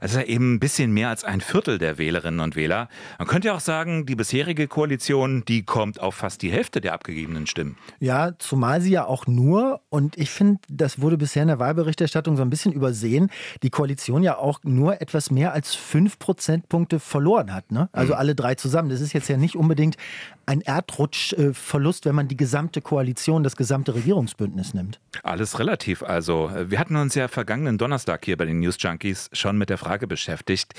das 0.00 0.12
ist 0.12 0.16
ja 0.16 0.24
eben 0.24 0.54
ein 0.54 0.60
bisschen 0.60 0.94
mehr 0.94 1.10
als 1.10 1.24
ein 1.24 1.42
Viertel 1.42 1.76
der 1.76 1.98
Wählerinnen 1.98 2.40
und 2.40 2.56
Wähler. 2.56 2.88
Man 3.18 3.28
könnte 3.28 3.48
ja 3.48 3.54
auch 3.54 3.60
sagen, 3.60 4.06
die 4.06 4.16
bisherige 4.16 4.66
Koalition, 4.66 5.44
die 5.44 5.62
kommt 5.62 6.00
auf 6.00 6.14
fast 6.14 6.40
die 6.40 6.50
Hälfte 6.50 6.80
der 6.80 6.94
abgegebenen 6.94 7.46
Stimmen. 7.46 7.76
Ja, 8.00 8.32
zumal 8.38 8.80
sie 8.80 8.93
ja 8.94 9.04
auch 9.06 9.26
nur, 9.26 9.80
und 9.90 10.16
ich 10.16 10.30
finde, 10.30 10.60
das 10.68 11.00
wurde 11.00 11.18
bisher 11.18 11.42
in 11.42 11.48
der 11.48 11.58
Wahlberichterstattung 11.58 12.36
so 12.36 12.42
ein 12.42 12.50
bisschen 12.50 12.72
übersehen, 12.72 13.30
die 13.62 13.70
Koalition 13.70 14.22
ja 14.22 14.38
auch 14.38 14.60
nur 14.64 15.00
etwas 15.02 15.30
mehr 15.30 15.52
als 15.52 15.74
fünf 15.74 16.18
Prozentpunkte 16.18 16.98
verloren 17.00 17.52
hat. 17.52 17.70
Ne? 17.70 17.88
Also 17.92 18.14
Mhm. 18.14 18.18
alle 18.18 18.34
drei 18.34 18.54
zusammen. 18.54 18.88
Das 18.88 19.00
ist 19.00 19.12
jetzt 19.12 19.28
ja 19.28 19.36
nicht 19.36 19.56
unbedingt 19.56 19.96
ein 20.46 20.60
Erdrutschverlust, 20.60 22.04
wenn 22.04 22.14
man 22.14 22.28
die 22.28 22.36
gesamte 22.36 22.80
Koalition, 22.80 23.42
das 23.42 23.56
gesamte 23.56 23.94
Regierungsbündnis 23.94 24.74
nimmt. 24.74 25.00
Alles 25.22 25.58
relativ 25.58 26.02
also. 26.02 26.50
Wir 26.66 26.78
hatten 26.78 26.96
uns 26.96 27.14
ja 27.14 27.28
vergangenen 27.28 27.78
Donnerstag 27.78 28.24
hier 28.24 28.36
bei 28.36 28.44
den 28.44 28.60
News 28.60 28.76
Junkies 28.78 29.30
schon 29.32 29.58
mit 29.58 29.70
der 29.70 29.78
Frage 29.78 30.06
beschäftigt, 30.06 30.74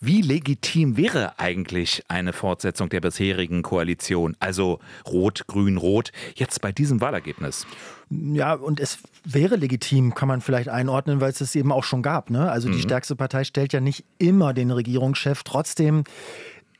wie 0.00 0.22
legitim 0.22 0.96
wäre 0.96 1.38
eigentlich 1.38 2.04
eine 2.08 2.32
Fortsetzung 2.32 2.88
der 2.88 3.00
bisherigen 3.00 3.62
Koalition, 3.62 4.36
also 4.40 4.78
Rot, 5.06 5.46
Grün, 5.46 5.76
Rot, 5.76 6.12
jetzt 6.34 6.60
bei 6.60 6.72
diesem 6.72 7.00
Wahlergebnis? 7.00 7.66
Ja, 8.10 8.54
und 8.54 8.80
es 8.80 8.98
wäre 9.24 9.54
legitim, 9.56 10.14
kann 10.14 10.26
man 10.26 10.40
vielleicht 10.40 10.68
einordnen, 10.68 11.20
weil 11.20 11.30
es 11.30 11.40
es 11.40 11.54
eben 11.54 11.70
auch 11.70 11.84
schon 11.84 12.02
gab. 12.02 12.30
Ne? 12.30 12.50
Also 12.50 12.68
die 12.68 12.78
Mhm. 12.78 12.82
stärkste 12.82 13.14
Partei 13.14 13.44
stellt 13.44 13.72
ja 13.72 13.80
nicht 13.80 14.04
immer 14.18 14.52
den 14.52 14.72
Regierungschef. 14.72 15.44
Trotzdem, 15.44 16.02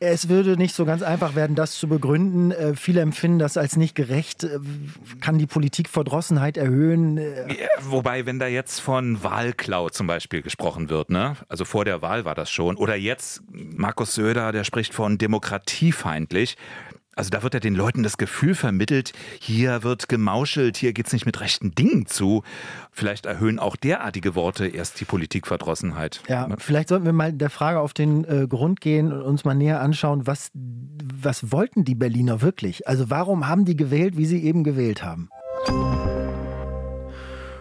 es 0.00 0.30
würde 0.30 0.56
nicht 0.56 0.74
so 0.74 0.86
ganz 0.86 1.02
einfach 1.02 1.34
werden, 1.34 1.54
das 1.54 1.78
zu 1.78 1.86
begründen. 1.86 2.52
Äh, 2.52 2.74
viele 2.74 3.02
empfinden 3.02 3.38
das 3.38 3.58
als 3.58 3.76
nicht 3.76 3.94
gerecht, 3.94 4.44
äh, 4.44 4.58
kann 5.20 5.38
die 5.38 5.46
Politikverdrossenheit 5.46 6.56
erhöhen. 6.56 7.18
Äh, 7.18 7.48
Ja, 7.48 7.68
wobei, 7.82 8.24
wenn 8.24 8.38
da 8.38 8.46
jetzt 8.46 8.80
von 8.80 9.22
Wahlklau 9.22 9.90
zum 9.90 10.06
Beispiel 10.06 10.40
gesprochen 10.40 10.88
wird, 10.88 11.10
ne? 11.10 11.36
Also 11.48 11.66
vor 11.66 11.84
der 11.84 12.00
Wahl 12.00 12.24
war 12.24 12.34
das 12.34 12.50
schon. 12.50 12.76
Oder 12.76 12.96
jetzt 12.96 13.42
Markus 13.52 14.14
Söder, 14.14 14.52
der 14.52 14.64
spricht 14.64 14.94
von 14.94 15.18
demokratiefeindlich. 15.18 16.56
Also 17.16 17.30
da 17.30 17.42
wird 17.42 17.54
ja 17.54 17.60
den 17.60 17.74
Leuten 17.74 18.02
das 18.02 18.18
Gefühl 18.18 18.54
vermittelt, 18.54 19.12
hier 19.40 19.82
wird 19.82 20.08
gemauschelt, 20.08 20.76
hier 20.76 20.92
geht's 20.92 21.12
nicht 21.12 21.26
mit 21.26 21.40
rechten 21.40 21.74
Dingen 21.74 22.06
zu. 22.06 22.44
Vielleicht 22.92 23.26
erhöhen 23.26 23.58
auch 23.58 23.76
derartige 23.76 24.34
Worte 24.34 24.66
erst 24.68 25.00
die 25.00 25.04
Politikverdrossenheit. 25.04 26.22
Ja, 26.28 26.48
vielleicht 26.58 26.88
sollten 26.88 27.04
wir 27.04 27.12
mal 27.12 27.32
der 27.32 27.50
Frage 27.50 27.80
auf 27.80 27.92
den 27.92 28.24
äh, 28.24 28.46
Grund 28.48 28.80
gehen 28.80 29.12
und 29.12 29.22
uns 29.22 29.44
mal 29.44 29.54
näher 29.54 29.80
anschauen, 29.80 30.26
was, 30.26 30.50
was 30.54 31.50
wollten 31.52 31.84
die 31.84 31.94
Berliner 31.94 32.42
wirklich? 32.42 32.86
Also 32.86 33.10
warum 33.10 33.48
haben 33.48 33.64
die 33.64 33.76
gewählt, 33.76 34.16
wie 34.16 34.26
sie 34.26 34.42
eben 34.42 34.64
gewählt 34.64 35.02
haben? 35.02 35.28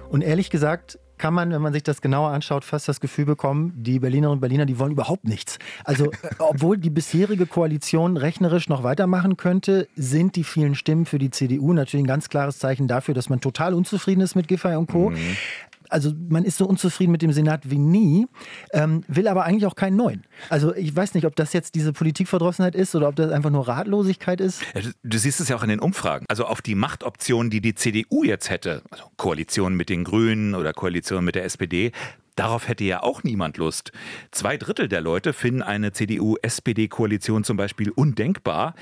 Und 0.09 0.21
ehrlich 0.21 0.49
gesagt 0.49 0.99
kann 1.19 1.33
man, 1.33 1.51
wenn 1.51 1.61
man 1.61 1.73
sich 1.73 1.83
das 1.83 2.01
genauer 2.01 2.29
anschaut, 2.29 2.63
fast 2.63 2.87
das 2.87 3.01
Gefühl 3.01 3.25
bekommen, 3.25 3.73
die 3.75 3.99
Berlinerinnen 3.99 4.37
und 4.37 4.39
Berliner, 4.39 4.65
die 4.65 4.79
wollen 4.79 4.93
überhaupt 4.93 5.25
nichts. 5.25 5.59
Also, 5.83 6.05
äh, 6.11 6.15
obwohl 6.39 6.77
die 6.77 6.89
bisherige 6.89 7.45
Koalition 7.45 8.17
rechnerisch 8.17 8.69
noch 8.69 8.83
weitermachen 8.83 9.37
könnte, 9.37 9.87
sind 9.95 10.37
die 10.37 10.45
vielen 10.45 10.75
Stimmen 10.75 11.05
für 11.05 11.19
die 11.19 11.29
CDU 11.29 11.73
natürlich 11.73 12.05
ein 12.05 12.07
ganz 12.07 12.29
klares 12.29 12.57
Zeichen 12.57 12.87
dafür, 12.87 13.13
dass 13.13 13.29
man 13.29 13.41
total 13.41 13.73
unzufrieden 13.73 14.21
ist 14.21 14.35
mit 14.35 14.47
Giffey 14.47 14.75
und 14.75 14.87
Co. 14.87 15.11
Also 15.89 16.13
man 16.29 16.45
ist 16.45 16.57
so 16.57 16.65
unzufrieden 16.65 17.11
mit 17.11 17.21
dem 17.21 17.31
Senat 17.33 17.69
wie 17.69 17.77
nie, 17.79 18.27
ähm, 18.73 19.03
will 19.07 19.27
aber 19.27 19.43
eigentlich 19.45 19.65
auch 19.65 19.75
keinen 19.75 19.95
neuen. 19.97 20.23
Also 20.49 20.73
ich 20.75 20.95
weiß 20.95 21.13
nicht, 21.15 21.25
ob 21.25 21.35
das 21.35 21.51
jetzt 21.53 21.75
diese 21.75 21.93
Politikverdrossenheit 21.93 22.75
ist 22.75 22.95
oder 22.95 23.07
ob 23.09 23.15
das 23.15 23.31
einfach 23.31 23.49
nur 23.49 23.67
Ratlosigkeit 23.67 24.39
ist. 24.41 24.61
Ja, 24.73 24.81
du- 24.81 24.89
Du 25.03 25.17
siehst 25.17 25.39
es 25.41 25.49
ja 25.49 25.55
auch 25.55 25.63
in 25.63 25.69
den 25.69 25.79
Umfragen. 25.79 26.25
Also 26.29 26.45
auf 26.45 26.61
die 26.61 26.75
Machtoption, 26.75 27.49
die 27.49 27.61
die 27.61 27.73
CDU 27.75 28.23
jetzt 28.23 28.49
hätte, 28.49 28.83
also 28.91 29.05
Koalition 29.17 29.73
mit 29.75 29.89
den 29.89 30.03
Grünen 30.03 30.53
oder 30.55 30.71
Koalition 30.73 31.25
mit 31.25 31.35
der 31.35 31.45
SPD, 31.45 31.91
Darauf 32.39 32.69
hätte 32.69 32.85
ja 32.85 33.03
auch 33.03 33.23
niemand 33.23 33.57
Lust. 33.57 33.91
Zwei 34.31 34.55
Drittel 34.55 34.87
der 34.87 35.01
Leute 35.01 35.33
finden 35.33 35.61
eine 35.61 35.91
CDU-SPD-Koalition 35.91 37.43
zum 37.43 37.57
Beispiel 37.57 37.91
undenkbar. 37.91 38.75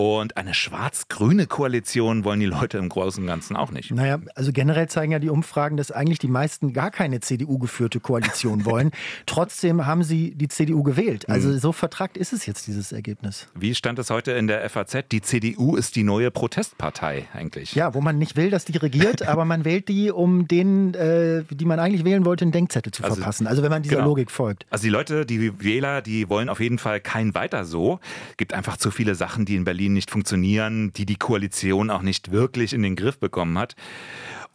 Und 0.00 0.36
eine 0.36 0.54
schwarz-grüne 0.54 1.48
Koalition 1.48 2.22
wollen 2.22 2.38
die 2.38 2.46
Leute 2.46 2.78
im 2.78 2.88
Großen 2.88 3.20
und 3.20 3.26
Ganzen 3.26 3.56
auch 3.56 3.72
nicht. 3.72 3.90
Naja, 3.90 4.20
also 4.36 4.52
generell 4.52 4.88
zeigen 4.88 5.10
ja 5.10 5.18
die 5.18 5.28
Umfragen, 5.28 5.76
dass 5.76 5.90
eigentlich 5.90 6.20
die 6.20 6.28
meisten 6.28 6.72
gar 6.72 6.92
keine 6.92 7.18
CDU-geführte 7.18 7.98
Koalition 7.98 8.64
wollen. 8.64 8.92
Trotzdem 9.26 9.86
haben 9.86 10.04
sie 10.04 10.36
die 10.36 10.46
CDU 10.46 10.84
gewählt. 10.84 11.28
Also 11.28 11.48
hm. 11.48 11.58
so 11.58 11.72
vertragt 11.72 12.16
ist 12.16 12.32
es 12.32 12.46
jetzt, 12.46 12.68
dieses 12.68 12.92
Ergebnis. 12.92 13.48
Wie 13.56 13.74
stand 13.74 13.98
es 13.98 14.10
heute 14.10 14.30
in 14.30 14.46
der 14.46 14.70
FAZ? 14.70 14.98
Die 15.10 15.20
CDU 15.20 15.74
ist 15.74 15.96
die 15.96 16.04
neue 16.04 16.30
Protestpartei 16.30 17.26
eigentlich. 17.34 17.74
Ja, 17.74 17.92
wo 17.92 18.00
man 18.00 18.18
nicht 18.18 18.36
will, 18.36 18.50
dass 18.50 18.66
die 18.66 18.76
regiert, 18.76 19.22
aber 19.26 19.44
man 19.44 19.64
wählt 19.64 19.88
die, 19.88 20.12
um 20.12 20.46
denen, 20.46 20.94
äh, 20.94 21.42
die 21.50 21.64
man 21.64 21.80
eigentlich 21.80 22.04
wählen 22.04 22.24
wollte, 22.24 22.44
einen 22.44 22.52
Denkzettel 22.52 22.92
zu 22.92 22.97
also, 23.04 23.16
verpassen. 23.16 23.46
Also 23.46 23.62
wenn 23.62 23.70
man 23.70 23.82
dieser 23.82 23.96
genau. 23.96 24.08
Logik 24.08 24.30
folgt. 24.30 24.66
Also 24.70 24.82
die 24.82 24.90
Leute, 24.90 25.26
die 25.26 25.62
Wähler, 25.62 26.02
die 26.02 26.28
wollen 26.28 26.48
auf 26.48 26.60
jeden 26.60 26.78
Fall 26.78 27.00
kein 27.00 27.34
weiter 27.34 27.64
so. 27.64 28.00
Gibt 28.36 28.54
einfach 28.54 28.76
zu 28.76 28.90
viele 28.90 29.14
Sachen, 29.14 29.44
die 29.44 29.56
in 29.56 29.64
Berlin 29.64 29.92
nicht 29.92 30.10
funktionieren, 30.10 30.92
die 30.92 31.06
die 31.06 31.16
Koalition 31.16 31.90
auch 31.90 32.02
nicht 32.02 32.32
wirklich 32.32 32.72
in 32.72 32.82
den 32.82 32.96
Griff 32.96 33.18
bekommen 33.18 33.58
hat. 33.58 33.76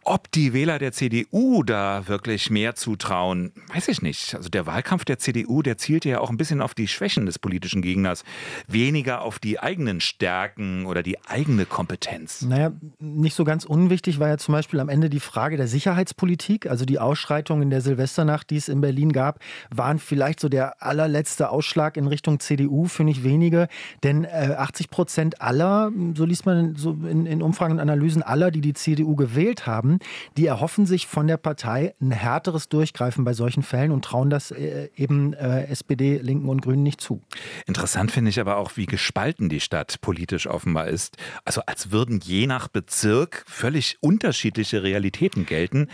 Ob 0.06 0.30
die 0.32 0.52
Wähler 0.52 0.78
der 0.78 0.92
CDU 0.92 1.62
da 1.62 2.06
wirklich 2.08 2.50
mehr 2.50 2.74
zutrauen, 2.74 3.52
weiß 3.72 3.88
ich 3.88 4.02
nicht. 4.02 4.34
Also 4.34 4.50
der 4.50 4.66
Wahlkampf 4.66 5.06
der 5.06 5.18
CDU, 5.18 5.62
der 5.62 5.78
zielte 5.78 6.10
ja 6.10 6.20
auch 6.20 6.28
ein 6.28 6.36
bisschen 6.36 6.60
auf 6.60 6.74
die 6.74 6.88
Schwächen 6.88 7.24
des 7.24 7.38
politischen 7.38 7.80
Gegners, 7.80 8.22
weniger 8.68 9.22
auf 9.22 9.38
die 9.38 9.60
eigenen 9.60 10.02
Stärken 10.02 10.84
oder 10.84 11.02
die 11.02 11.18
eigene 11.24 11.64
Kompetenz. 11.64 12.42
Naja, 12.42 12.72
nicht 12.98 13.34
so 13.34 13.44
ganz 13.44 13.64
unwichtig 13.64 14.20
war 14.20 14.28
ja 14.28 14.36
zum 14.36 14.52
Beispiel 14.52 14.78
am 14.80 14.90
Ende 14.90 15.08
die 15.08 15.20
Frage 15.20 15.56
der 15.56 15.68
Sicherheitspolitik. 15.68 16.66
Also 16.66 16.84
die 16.84 16.98
Ausschreitungen 16.98 17.62
in 17.62 17.70
der 17.70 17.80
Silvesternacht, 17.80 18.50
die 18.50 18.56
es 18.56 18.68
in 18.68 18.82
Berlin 18.82 19.10
gab, 19.10 19.40
waren 19.70 19.98
vielleicht 19.98 20.38
so 20.38 20.50
der 20.50 20.82
allerletzte 20.82 21.48
Ausschlag 21.48 21.96
in 21.96 22.08
Richtung 22.08 22.40
CDU 22.40 22.84
für 22.84 23.04
nicht 23.04 23.24
wenige. 23.24 23.68
Denn 24.02 24.24
äh, 24.24 24.54
80 24.58 24.90
Prozent 24.90 25.40
aller, 25.40 25.90
so 26.14 26.26
liest 26.26 26.44
man 26.44 26.76
so 26.76 26.92
in, 27.08 27.24
in 27.24 27.40
Umfragen 27.40 27.72
und 27.72 27.80
Analysen 27.80 28.22
aller, 28.22 28.50
die 28.50 28.60
die 28.60 28.74
CDU 28.74 29.16
gewählt 29.16 29.66
haben, 29.66 29.93
die 30.36 30.46
erhoffen 30.46 30.86
sich 30.86 31.06
von 31.06 31.26
der 31.26 31.36
Partei 31.36 31.94
ein 32.00 32.10
härteres 32.10 32.68
Durchgreifen 32.68 33.24
bei 33.24 33.32
solchen 33.32 33.62
Fällen 33.62 33.90
und 33.90 34.04
trauen 34.04 34.30
das 34.30 34.50
äh, 34.50 34.90
eben 34.96 35.32
äh, 35.34 35.64
SPD, 35.66 36.18
Linken 36.18 36.48
und 36.48 36.62
Grünen 36.62 36.82
nicht 36.82 37.00
zu. 37.00 37.20
Interessant 37.66 38.12
finde 38.12 38.30
ich 38.30 38.40
aber 38.40 38.56
auch, 38.56 38.76
wie 38.76 38.86
gespalten 38.86 39.48
die 39.48 39.60
Stadt 39.60 40.00
politisch 40.00 40.46
offenbar 40.46 40.88
ist. 40.88 41.16
Also 41.44 41.62
als 41.66 41.90
würden 41.90 42.20
je 42.22 42.46
nach 42.46 42.68
Bezirk 42.68 43.44
völlig 43.46 43.98
unterschiedliche 44.00 44.82
Realitäten 44.82 45.46
gelten. 45.46 45.88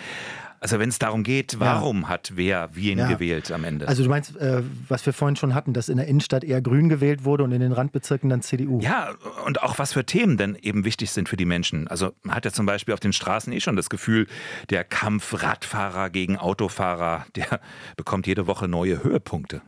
Also 0.60 0.78
wenn 0.78 0.90
es 0.90 0.98
darum 0.98 1.22
geht, 1.22 1.58
warum 1.58 2.02
ja. 2.02 2.08
hat 2.08 2.32
wer 2.34 2.68
wen 2.74 2.98
ja. 2.98 3.08
gewählt 3.08 3.50
am 3.50 3.64
Ende? 3.64 3.88
Also 3.88 4.02
du 4.02 4.10
meinst, 4.10 4.36
äh, 4.36 4.62
was 4.88 5.06
wir 5.06 5.14
vorhin 5.14 5.36
schon 5.36 5.54
hatten, 5.54 5.72
dass 5.72 5.88
in 5.88 5.96
der 5.96 6.06
Innenstadt 6.06 6.44
eher 6.44 6.60
grün 6.60 6.90
gewählt 6.90 7.24
wurde 7.24 7.44
und 7.44 7.52
in 7.52 7.60
den 7.60 7.72
Randbezirken 7.72 8.28
dann 8.28 8.42
CDU. 8.42 8.78
Ja, 8.80 9.14
und 9.46 9.62
auch 9.62 9.78
was 9.78 9.94
für 9.94 10.04
Themen 10.04 10.36
denn 10.36 10.54
eben 10.60 10.84
wichtig 10.84 11.12
sind 11.12 11.30
für 11.30 11.38
die 11.38 11.46
Menschen. 11.46 11.88
Also 11.88 12.12
man 12.22 12.36
hat 12.36 12.44
ja 12.44 12.52
zum 12.52 12.66
Beispiel 12.66 12.92
auf 12.92 13.00
den 13.00 13.14
Straßen 13.14 13.50
eh 13.54 13.60
schon 13.60 13.76
das 13.76 13.88
Gefühl, 13.88 14.26
der 14.68 14.84
Kampf 14.84 15.42
Radfahrer 15.42 16.10
gegen 16.10 16.36
Autofahrer, 16.36 17.24
der 17.36 17.60
bekommt 17.96 18.26
jede 18.26 18.46
Woche 18.46 18.68
neue 18.68 19.02
Höhepunkte. 19.02 19.62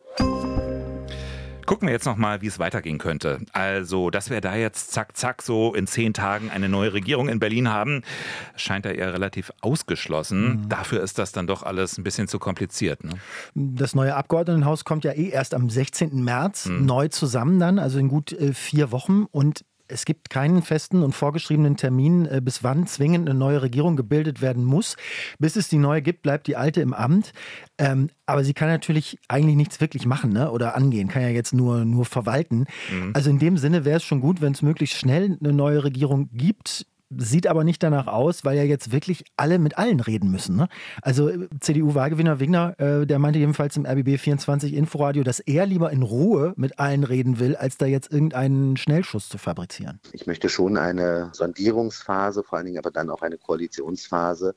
Gucken 1.65 1.87
wir 1.87 1.93
jetzt 1.93 2.05
noch 2.05 2.17
mal, 2.17 2.41
wie 2.41 2.47
es 2.47 2.59
weitergehen 2.59 2.97
könnte. 2.97 3.39
Also, 3.53 4.09
dass 4.09 4.29
wir 4.29 4.41
da 4.41 4.55
jetzt 4.55 4.91
zack, 4.91 5.15
zack 5.17 5.41
so 5.41 5.73
in 5.73 5.87
zehn 5.87 6.13
Tagen 6.13 6.49
eine 6.49 6.69
neue 6.69 6.93
Regierung 6.93 7.29
in 7.29 7.39
Berlin 7.39 7.69
haben, 7.69 8.01
scheint 8.55 8.85
da 8.85 8.91
eher 8.91 9.13
relativ 9.13 9.51
ausgeschlossen. 9.61 10.63
Mhm. 10.63 10.69
Dafür 10.69 11.01
ist 11.01 11.19
das 11.19 11.31
dann 11.31 11.47
doch 11.47 11.63
alles 11.63 11.97
ein 11.97 12.03
bisschen 12.03 12.27
zu 12.27 12.39
kompliziert. 12.39 13.03
Ne? 13.03 13.11
Das 13.55 13.95
neue 13.95 14.15
Abgeordnetenhaus 14.15 14.85
kommt 14.85 15.03
ja 15.03 15.11
eh 15.11 15.29
erst 15.29 15.53
am 15.53 15.69
16. 15.69 16.23
März 16.23 16.65
mhm. 16.65 16.85
neu 16.85 17.07
zusammen 17.07 17.59
dann, 17.59 17.79
also 17.79 17.99
in 17.99 18.07
gut 18.07 18.31
äh, 18.31 18.53
vier 18.53 18.91
Wochen. 18.91 19.25
Und 19.31 19.65
es 19.93 20.05
gibt 20.05 20.29
keinen 20.29 20.63
festen 20.63 21.03
und 21.03 21.13
vorgeschriebenen 21.13 21.77
Termin, 21.77 22.25
äh, 22.25 22.41
bis 22.43 22.63
wann 22.63 22.87
zwingend 22.87 23.29
eine 23.29 23.37
neue 23.37 23.61
Regierung 23.61 23.95
gebildet 23.95 24.41
werden 24.41 24.65
muss. 24.65 24.97
Bis 25.39 25.55
es 25.55 25.69
die 25.69 25.77
neue 25.77 26.01
gibt, 26.01 26.23
bleibt 26.23 26.47
die 26.47 26.57
alte 26.57 26.81
im 26.81 26.93
Amt. 26.93 27.31
Ähm, 27.77 28.09
aber 28.25 28.43
sie 28.43 28.53
kann 28.53 28.67
natürlich 28.67 29.19
eigentlich 29.27 29.55
nichts 29.55 29.79
wirklich 29.79 30.05
machen 30.05 30.33
ne? 30.33 30.51
oder 30.51 30.75
angehen, 30.75 31.07
kann 31.07 31.21
ja 31.21 31.29
jetzt 31.29 31.53
nur, 31.53 31.85
nur 31.85 32.05
verwalten. 32.05 32.65
Mhm. 32.91 33.11
Also 33.13 33.29
in 33.29 33.39
dem 33.39 33.57
Sinne 33.57 33.85
wäre 33.85 33.97
es 33.97 34.03
schon 34.03 34.21
gut, 34.21 34.41
wenn 34.41 34.53
es 34.53 34.61
möglichst 34.61 34.97
schnell 34.97 35.37
eine 35.39 35.53
neue 35.53 35.83
Regierung 35.83 36.29
gibt. 36.33 36.85
Sieht 37.17 37.47
aber 37.47 37.63
nicht 37.63 37.83
danach 37.83 38.07
aus, 38.07 38.45
weil 38.45 38.57
ja 38.57 38.63
jetzt 38.63 38.91
wirklich 38.91 39.23
alle 39.37 39.59
mit 39.59 39.77
allen 39.77 39.99
reden 39.99 40.31
müssen. 40.31 40.55
Ne? 40.55 40.67
Also 41.01 41.29
äh, 41.29 41.47
CDU-Wahlgewinner 41.59 42.39
Wigner, 42.39 42.79
äh, 42.79 43.05
der 43.05 43.19
meinte 43.19 43.39
jedenfalls 43.39 43.77
im 43.77 43.85
RBB 43.85 44.19
24 44.19 44.73
Inforadio, 44.73 45.23
dass 45.23 45.39
er 45.39 45.65
lieber 45.65 45.91
in 45.91 46.01
Ruhe 46.01 46.53
mit 46.55 46.79
allen 46.79 47.03
reden 47.03 47.39
will, 47.39 47.55
als 47.55 47.77
da 47.77 47.85
jetzt 47.85 48.11
irgendeinen 48.11 48.77
Schnellschuss 48.77 49.29
zu 49.29 49.37
fabrizieren. 49.37 49.99
Ich 50.11 50.27
möchte 50.27 50.49
schon 50.49 50.77
eine 50.77 51.29
Sondierungsphase, 51.33 52.43
vor 52.43 52.57
allen 52.57 52.65
Dingen 52.65 52.79
aber 52.79 52.91
dann 52.91 53.09
auch 53.09 53.21
eine 53.21 53.37
Koalitionsphase, 53.37 54.55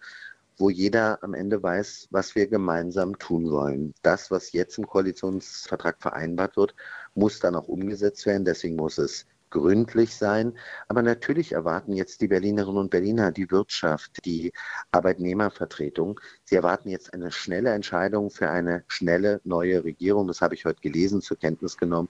wo 0.59 0.71
jeder 0.71 1.23
am 1.23 1.35
Ende 1.35 1.63
weiß, 1.63 2.09
was 2.11 2.35
wir 2.35 2.47
gemeinsam 2.47 3.19
tun 3.19 3.51
wollen. 3.51 3.95
Das, 4.03 4.31
was 4.31 4.53
jetzt 4.53 4.79
im 4.79 4.87
Koalitionsvertrag 4.87 6.01
vereinbart 6.01 6.57
wird, 6.57 6.75
muss 7.15 7.41
dann 7.41 7.55
auch 7.55 7.69
umgesetzt 7.69 8.25
werden. 8.27 8.45
Deswegen 8.45 8.77
muss 8.77 8.99
es 8.99 9.27
gründlich 9.51 10.15
sein. 10.15 10.55
Aber 10.89 11.03
natürlich 11.03 11.53
erwarten 11.53 11.93
jetzt 11.93 12.21
die 12.21 12.29
Berlinerinnen 12.29 12.79
und 12.79 12.91
Berliner, 12.91 13.33
die 13.33 13.51
Wirtschaft, 13.51 14.25
die 14.25 14.53
Arbeitnehmervertretung, 14.91 16.21
sie 16.45 16.57
erwarten 16.57 16.89
jetzt 16.89 17.13
eine 17.15 17.31
schnelle 17.31 17.71
Entscheidung 17.71 18.31
für 18.31 18.51
eine 18.51 18.85
schnelle 18.89 19.41
neue 19.45 19.85
Regierung. 19.85 20.27
Das 20.27 20.41
habe 20.41 20.55
ich 20.55 20.65
heute 20.65 20.81
gelesen, 20.81 21.21
zur 21.21 21.39
Kenntnis 21.39 21.77
genommen. 21.77 22.09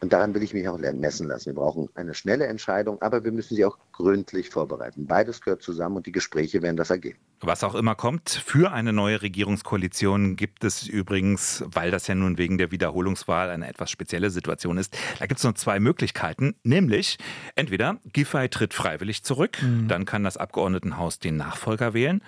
Und 0.00 0.12
daran 0.12 0.34
will 0.34 0.42
ich 0.42 0.52
mich 0.52 0.68
auch 0.68 0.78
messen 0.78 1.28
lassen. 1.28 1.46
Wir 1.46 1.54
brauchen 1.54 1.88
eine 1.94 2.14
schnelle 2.14 2.46
Entscheidung, 2.46 3.00
aber 3.02 3.22
wir 3.22 3.30
müssen 3.30 3.54
sie 3.54 3.64
auch 3.64 3.78
gründlich 3.92 4.50
vorbereiten. 4.50 5.06
Beides 5.06 5.40
gehört 5.40 5.62
zusammen 5.62 5.96
und 5.98 6.06
die 6.06 6.12
Gespräche 6.12 6.60
werden 6.60 6.76
das 6.76 6.90
ergeben. 6.90 7.20
Was 7.44 7.64
auch 7.64 7.74
immer 7.74 7.96
kommt, 7.96 8.30
für 8.30 8.72
eine 8.72 8.92
neue 8.92 9.20
Regierungskoalition 9.20 10.36
gibt 10.36 10.62
es 10.62 10.86
übrigens, 10.86 11.64
weil 11.66 11.90
das 11.90 12.06
ja 12.06 12.14
nun 12.14 12.38
wegen 12.38 12.56
der 12.56 12.70
Wiederholungswahl 12.70 13.50
eine 13.50 13.68
etwas 13.68 13.90
spezielle 13.90 14.30
Situation 14.30 14.78
ist, 14.78 14.96
da 15.18 15.26
gibt 15.26 15.38
es 15.38 15.44
nur 15.44 15.56
zwei 15.56 15.80
Möglichkeiten, 15.80 16.54
nämlich 16.62 17.18
entweder 17.56 17.96
Giffey 18.12 18.48
tritt 18.48 18.74
freiwillig 18.74 19.24
zurück, 19.24 19.60
mhm. 19.60 19.88
dann 19.88 20.04
kann 20.04 20.22
das 20.22 20.36
Abgeordnetenhaus 20.36 21.18
den 21.18 21.36
Nachfolger 21.36 21.94
wählen. 21.94 22.22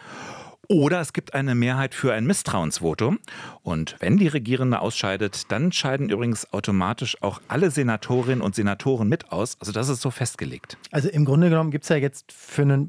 Oder 0.69 1.01
es 1.01 1.13
gibt 1.13 1.35
eine 1.35 1.55
Mehrheit 1.55 1.95
für 1.95 2.13
ein 2.15 2.25
Misstrauensvotum. 2.27 3.19
Und 3.63 3.97
wenn 4.01 4.17
die 4.17 4.29
Regierende 4.29 4.81
ausscheidet, 4.81 5.53
dann 5.53 5.73
scheiden 5.73 6.09
übrigens 6.09 6.53
automatisch 6.53 7.23
auch 7.23 7.41
alle 7.49 7.71
Senatorinnen 7.71 8.41
und 8.41 8.55
Senatoren 8.55 9.09
mit 9.09 9.31
aus. 9.31 9.59
Also 9.61 9.73
das 9.73 9.89
ist 9.89 10.01
so 10.01 10.11
festgelegt. 10.11 10.79
Also 10.91 11.09
im 11.09 11.25
Grunde 11.25 11.51
genommen 11.51 11.71
gibt 11.71 11.85
es 11.85 11.91
ja 11.91 11.97
jetzt 11.97 12.33
für 12.33 12.63
eine 12.63 12.89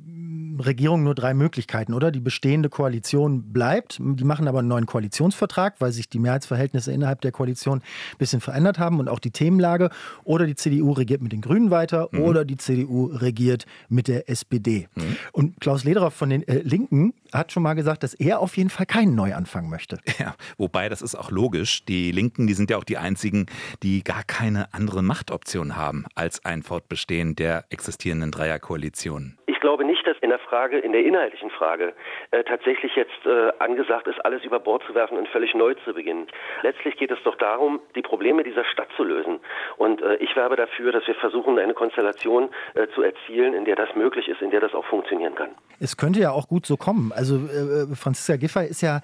Regierung 0.60 1.04
nur 1.04 1.16
drei 1.16 1.34
Möglichkeiten, 1.34 1.94
oder? 1.94 2.12
Die 2.12 2.20
bestehende 2.20 2.70
Koalition 2.70 3.54
bleibt. 3.54 4.00
Die 4.00 4.24
machen 4.24 4.48
aber 4.48 4.60
einen 4.60 4.68
neuen 4.68 4.86
Koalitionsvertrag, 4.86 5.76
weil 5.80 5.92
sich 5.92 6.10
die 6.10 6.20
Mehrheitsverhältnisse 6.20 6.92
innerhalb 6.92 7.22
der 7.22 7.32
Koalition 7.32 7.80
ein 7.80 8.18
bisschen 8.18 8.42
verändert 8.42 8.80
haben 8.80 9.00
und 9.00 9.10
auch 9.10 9.20
die 9.20 9.32
Themenlage. 9.32 9.90
Oder 10.24 10.46
die 10.46 10.56
CDU 10.56 10.92
regiert 10.92 11.22
mit 11.22 11.32
den 11.32 11.42
Grünen 11.42 11.72
weiter 11.72 12.10
mhm. 12.12 12.22
oder 12.22 12.46
die 12.46 12.58
CDU 12.58 13.06
regiert 13.06 13.66
mit 13.90 14.08
der 14.08 14.30
SPD. 14.30 14.88
Mhm. 14.96 15.18
Und 15.32 15.62
Klaus 15.62 15.84
Lederer 15.84 16.12
von 16.12 16.30
den 16.30 16.48
äh, 16.48 16.60
Linken 16.60 17.14
hat 17.34 17.52
schon 17.52 17.64
mal 17.64 17.74
gesagt, 17.74 18.04
dass 18.04 18.14
er 18.14 18.40
auf 18.40 18.58
jeden 18.58 18.70
Fall 18.70 18.86
keinen 18.86 19.16
Neuanfang 19.16 19.70
möchte. 19.70 20.00
Ja, 20.18 20.36
wobei 20.58 20.88
das 20.88 21.02
ist 21.02 21.14
auch 21.14 21.30
logisch. 21.30 21.84
Die 21.86 22.12
Linken, 22.12 22.48
die 22.48 22.54
sind 22.54 22.70
ja 22.70 22.78
auch 22.78 22.86
die 22.86 22.98
einzigen, 22.98 23.48
die 23.84 24.02
gar 24.02 24.24
keine 24.24 24.74
andere 24.74 25.04
Machtoption 25.04 25.76
haben 25.76 26.06
als 26.16 26.46
ein 26.46 26.64
Fortbestehen 26.64 27.36
der 27.36 27.66
existierenden 27.70 28.32
Dreierkoalitionen 28.32 29.38
glaube 29.66 29.84
nicht, 29.84 30.06
dass 30.06 30.16
in 30.22 30.30
der 30.30 30.38
Frage, 30.50 30.80
in 30.80 30.92
der 30.92 31.04
inhaltlichen 31.04 31.50
Frage, 31.50 31.94
äh, 32.32 32.44
tatsächlich 32.44 32.96
jetzt 32.96 33.26
äh, 33.26 33.52
angesagt 33.60 34.08
ist, 34.08 34.24
alles 34.26 34.44
über 34.44 34.60
Bord 34.60 34.84
zu 34.88 34.96
werfen 34.96 35.18
und 35.18 35.28
völlig 35.30 35.54
neu 35.54 35.74
zu 35.86 35.94
beginnen. 35.94 36.28
Letztlich 36.62 36.98
geht 36.98 37.12
es 37.12 37.20
doch 37.24 37.36
darum, 37.36 37.80
die 37.96 38.02
Probleme 38.02 38.44
dieser 38.44 38.66
Stadt 38.66 38.88
zu 38.96 39.04
lösen. 39.04 39.40
Und 39.78 40.02
äh, 40.02 40.16
ich 40.16 40.36
werbe 40.36 40.56
dafür, 40.56 40.92
dass 40.92 41.06
wir 41.08 41.16
versuchen, 41.16 41.60
eine 41.60 41.74
Konstellation 41.74 42.50
äh, 42.74 42.88
zu 42.96 43.02
erzielen, 43.02 43.54
in 43.54 43.66
der 43.66 43.76
das 43.76 43.94
möglich 43.96 44.28
ist, 44.28 44.42
in 44.42 44.52
der 44.52 44.62
das 44.62 44.74
auch 44.74 44.86
funktionieren 44.86 45.36
kann. 45.36 45.50
Es 45.80 45.98
könnte 45.98 46.20
ja 46.20 46.32
auch 46.32 46.48
gut 46.48 46.66
so 46.66 46.78
kommen. 46.78 47.12
Also 47.14 47.36
äh, 47.36 47.92
äh, 47.92 47.96
Franziska 47.96 48.38
Giffey 48.38 48.68
ist 48.68 48.82
ja 48.82 49.02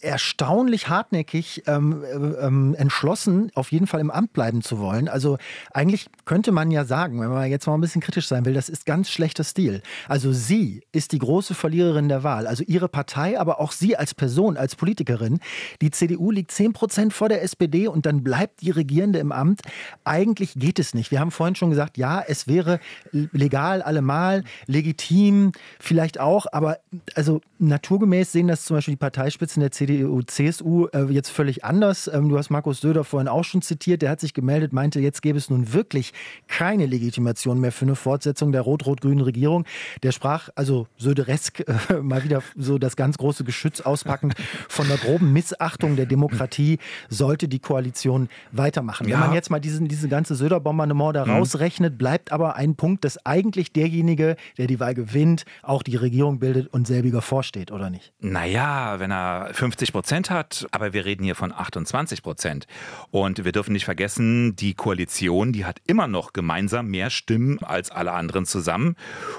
erstaunlich 0.00 0.88
hartnäckig 0.88 1.62
ähm, 1.66 2.04
ähm, 2.40 2.76
entschlossen, 2.78 3.50
auf 3.54 3.72
jeden 3.72 3.86
Fall 3.86 4.00
im 4.00 4.10
Amt 4.10 4.32
bleiben 4.32 4.60
zu 4.62 4.78
wollen. 4.78 5.08
Also 5.08 5.38
eigentlich 5.72 6.06
könnte 6.26 6.52
man 6.52 6.70
ja 6.70 6.84
sagen, 6.84 7.20
wenn 7.20 7.30
man 7.30 7.50
jetzt 7.50 7.66
mal 7.66 7.74
ein 7.74 7.80
bisschen 7.80 8.02
kritisch 8.02 8.28
sein 8.28 8.44
will, 8.44 8.54
das 8.54 8.68
ist 8.68 8.86
ganz 8.86 9.10
schlechter 9.10 9.42
Stil. 9.42 9.82
Also 10.08 10.32
sie 10.32 10.63
ist 10.92 11.12
die 11.12 11.18
große 11.18 11.54
Verliererin 11.54 12.08
der 12.08 12.22
Wahl. 12.22 12.46
Also 12.46 12.64
ihre 12.66 12.88
Partei, 12.88 13.38
aber 13.38 13.60
auch 13.60 13.72
sie 13.72 13.96
als 13.96 14.14
Person, 14.14 14.56
als 14.56 14.76
Politikerin. 14.76 15.40
Die 15.80 15.90
CDU 15.90 16.30
liegt 16.30 16.50
10 16.50 16.72
Prozent 16.72 17.12
vor 17.12 17.28
der 17.28 17.42
SPD 17.42 17.88
und 17.88 18.06
dann 18.06 18.22
bleibt 18.22 18.60
die 18.62 18.70
Regierende 18.70 19.18
im 19.18 19.32
Amt. 19.32 19.60
Eigentlich 20.04 20.54
geht 20.54 20.78
es 20.78 20.94
nicht. 20.94 21.10
Wir 21.10 21.20
haben 21.20 21.30
vorhin 21.30 21.54
schon 21.54 21.70
gesagt, 21.70 21.98
ja, 21.98 22.22
es 22.26 22.46
wäre 22.46 22.80
legal 23.12 23.82
allemal, 23.82 24.44
legitim 24.66 25.52
vielleicht 25.80 26.20
auch, 26.20 26.46
aber 26.52 26.78
also 27.14 27.40
naturgemäß 27.58 28.32
sehen 28.32 28.48
das 28.48 28.64
zum 28.64 28.76
Beispiel 28.76 28.92
die 28.92 28.98
Parteispitzen 28.98 29.60
der 29.60 29.72
CDU, 29.72 30.22
CSU 30.22 30.86
äh, 30.92 31.04
jetzt 31.04 31.30
völlig 31.30 31.64
anders. 31.64 32.08
Ähm, 32.08 32.28
du 32.28 32.38
hast 32.38 32.50
Markus 32.50 32.80
Söder 32.80 33.04
vorhin 33.04 33.28
auch 33.28 33.44
schon 33.44 33.62
zitiert, 33.62 34.02
der 34.02 34.10
hat 34.10 34.20
sich 34.20 34.34
gemeldet, 34.34 34.72
meinte, 34.72 35.00
jetzt 35.00 35.22
gäbe 35.22 35.38
es 35.38 35.50
nun 35.50 35.72
wirklich 35.72 36.12
keine 36.48 36.86
Legitimation 36.86 37.60
mehr 37.60 37.72
für 37.72 37.84
eine 37.84 37.96
Fortsetzung 37.96 38.52
der 38.52 38.62
rot-rot-grünen 38.62 39.20
Regierung. 39.20 39.64
Der 40.02 40.12
sprach 40.12 40.48
also 40.54 40.86
Söderesk 40.96 41.60
äh, 41.60 41.94
mal 42.02 42.24
wieder 42.24 42.42
so 42.56 42.78
das 42.78 42.96
ganz 42.96 43.18
große 43.18 43.44
Geschütz 43.44 43.80
auspackend 43.80 44.34
von 44.68 44.88
der 44.88 44.96
groben 44.98 45.32
Missachtung 45.32 45.96
der 45.96 46.06
Demokratie 46.06 46.78
sollte 47.08 47.48
die 47.48 47.58
Koalition 47.58 48.28
weitermachen. 48.52 49.08
Ja. 49.08 49.14
Wenn 49.14 49.26
man 49.26 49.34
jetzt 49.34 49.50
mal 49.50 49.60
diesen, 49.60 49.88
diese 49.88 50.08
ganze 50.08 50.34
Söder-Bombardement 50.34 51.16
da 51.16 51.24
mhm. 51.24 51.32
rausrechnet, 51.32 51.98
bleibt 51.98 52.32
aber 52.32 52.56
ein 52.56 52.76
Punkt, 52.76 53.04
dass 53.04 53.24
eigentlich 53.26 53.72
derjenige, 53.72 54.36
der 54.58 54.66
die 54.66 54.80
Wahl 54.80 54.94
gewinnt, 54.94 55.44
auch 55.62 55.82
die 55.82 55.96
Regierung 55.96 56.38
bildet 56.38 56.72
und 56.72 56.86
selbiger 56.86 57.22
vorsteht, 57.22 57.72
oder 57.72 57.90
nicht? 57.90 58.12
Naja, 58.20 59.00
wenn 59.00 59.10
er 59.10 59.50
50 59.52 59.92
Prozent 59.92 60.30
hat, 60.30 60.66
aber 60.70 60.92
wir 60.92 61.04
reden 61.04 61.24
hier 61.24 61.34
von 61.34 61.52
28 61.52 62.22
Prozent. 62.22 62.66
Und 63.10 63.44
wir 63.44 63.52
dürfen 63.52 63.72
nicht 63.72 63.84
vergessen, 63.84 64.56
die 64.56 64.74
Koalition, 64.74 65.52
die 65.52 65.64
hat 65.64 65.80
immer 65.86 66.06
noch 66.06 66.32
gemeinsam 66.32 66.88
mehr 66.88 67.10
Stimmen 67.10 67.62
als 67.62 67.90
alle 67.90 68.12
anderen 68.12 68.46
zusammen. 68.46 68.96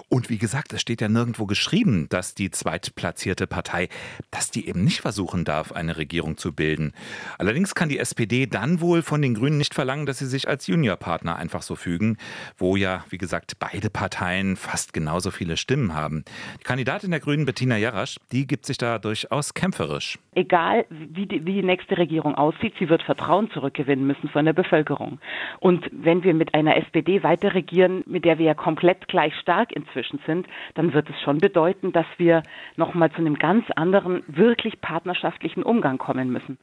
Und 0.10 0.30
wie 0.30 0.38
gesagt, 0.38 0.74
es 0.74 0.82
steht 0.82 1.02
ja 1.02 1.05
nirgendwo 1.10 1.46
geschrieben, 1.46 2.08
dass 2.10 2.36
die 2.36 2.52
zweitplatzierte 2.52 3.48
Partei, 3.48 3.90
dass 4.32 4.52
die 4.52 4.68
eben 4.68 4.84
nicht 4.84 5.02
versuchen 5.02 5.46
darf, 5.46 5.72
eine 5.72 5.98
Regierung 5.98 6.38
zu 6.38 6.54
bilden. 6.54 6.94
Allerdings 7.38 7.76
kann 7.76 7.90
die 7.90 8.00
SPD 8.00 8.46
dann 8.46 8.82
wohl 8.82 9.02
von 9.02 9.22
den 9.22 9.34
Grünen 9.34 9.58
nicht 9.58 9.74
verlangen, 9.74 10.06
dass 10.06 10.20
sie 10.20 10.26
sich 10.26 10.48
als 10.48 10.68
Juniorpartner 10.68 11.36
einfach 11.36 11.62
so 11.62 11.76
fügen, 11.76 12.18
wo 12.58 12.76
ja, 12.76 13.04
wie 13.10 13.18
gesagt, 13.18 13.60
beide 13.60 13.90
Parteien 13.90 14.56
fast 14.56 14.94
genauso 14.94 15.32
viele 15.32 15.58
Stimmen 15.58 15.94
haben. 15.94 16.24
Die 16.60 16.64
Kandidatin 16.64 17.12
der 17.12 17.20
Grünen, 17.20 17.46
Bettina 17.46 17.78
Jarasch, 17.78 18.18
die 18.32 18.48
gibt 18.48 18.66
sich 18.66 18.78
da 18.78 19.00
durchaus 19.00 19.54
kämpferisch. 19.54 20.18
Egal, 20.34 20.86
wie 20.90 21.26
die, 21.26 21.46
wie 21.46 21.54
die 21.54 21.64
nächste 21.64 21.98
Regierung 21.98 22.36
aussieht, 22.36 22.74
sie 22.80 22.90
wird 22.90 23.04
Vertrauen 23.04 23.50
zurückgewinnen 23.52 24.06
müssen 24.06 24.30
von 24.30 24.46
der 24.46 24.54
Bevölkerung. 24.54 25.20
Und 25.60 25.90
wenn 25.92 26.24
wir 26.24 26.34
mit 26.34 26.54
einer 26.54 26.76
SPD 26.76 27.24
weiter 27.24 27.54
regieren, 27.54 28.04
mit 28.06 28.26
der 28.26 28.38
wir 28.38 28.46
ja 28.46 28.54
komplett 28.54 29.08
gleich 29.08 29.34
stark 29.40 29.72
inzwischen 29.72 30.20
sind, 30.26 30.48
dann 30.74 30.94
wird 30.96 31.10
es 31.10 31.22
schon 31.22 31.38
bedeuten, 31.38 31.92
dass 31.92 32.08
wir 32.18 32.42
nochmal 32.76 33.12
zu 33.12 33.18
einem 33.18 33.36
ganz 33.36 33.66
anderen, 33.76 34.24
wirklich 34.28 34.82
partnerschaftlichen 34.82 35.62
Umgang 35.62 36.00
kommen 36.00 36.32
müssen. 36.32 36.58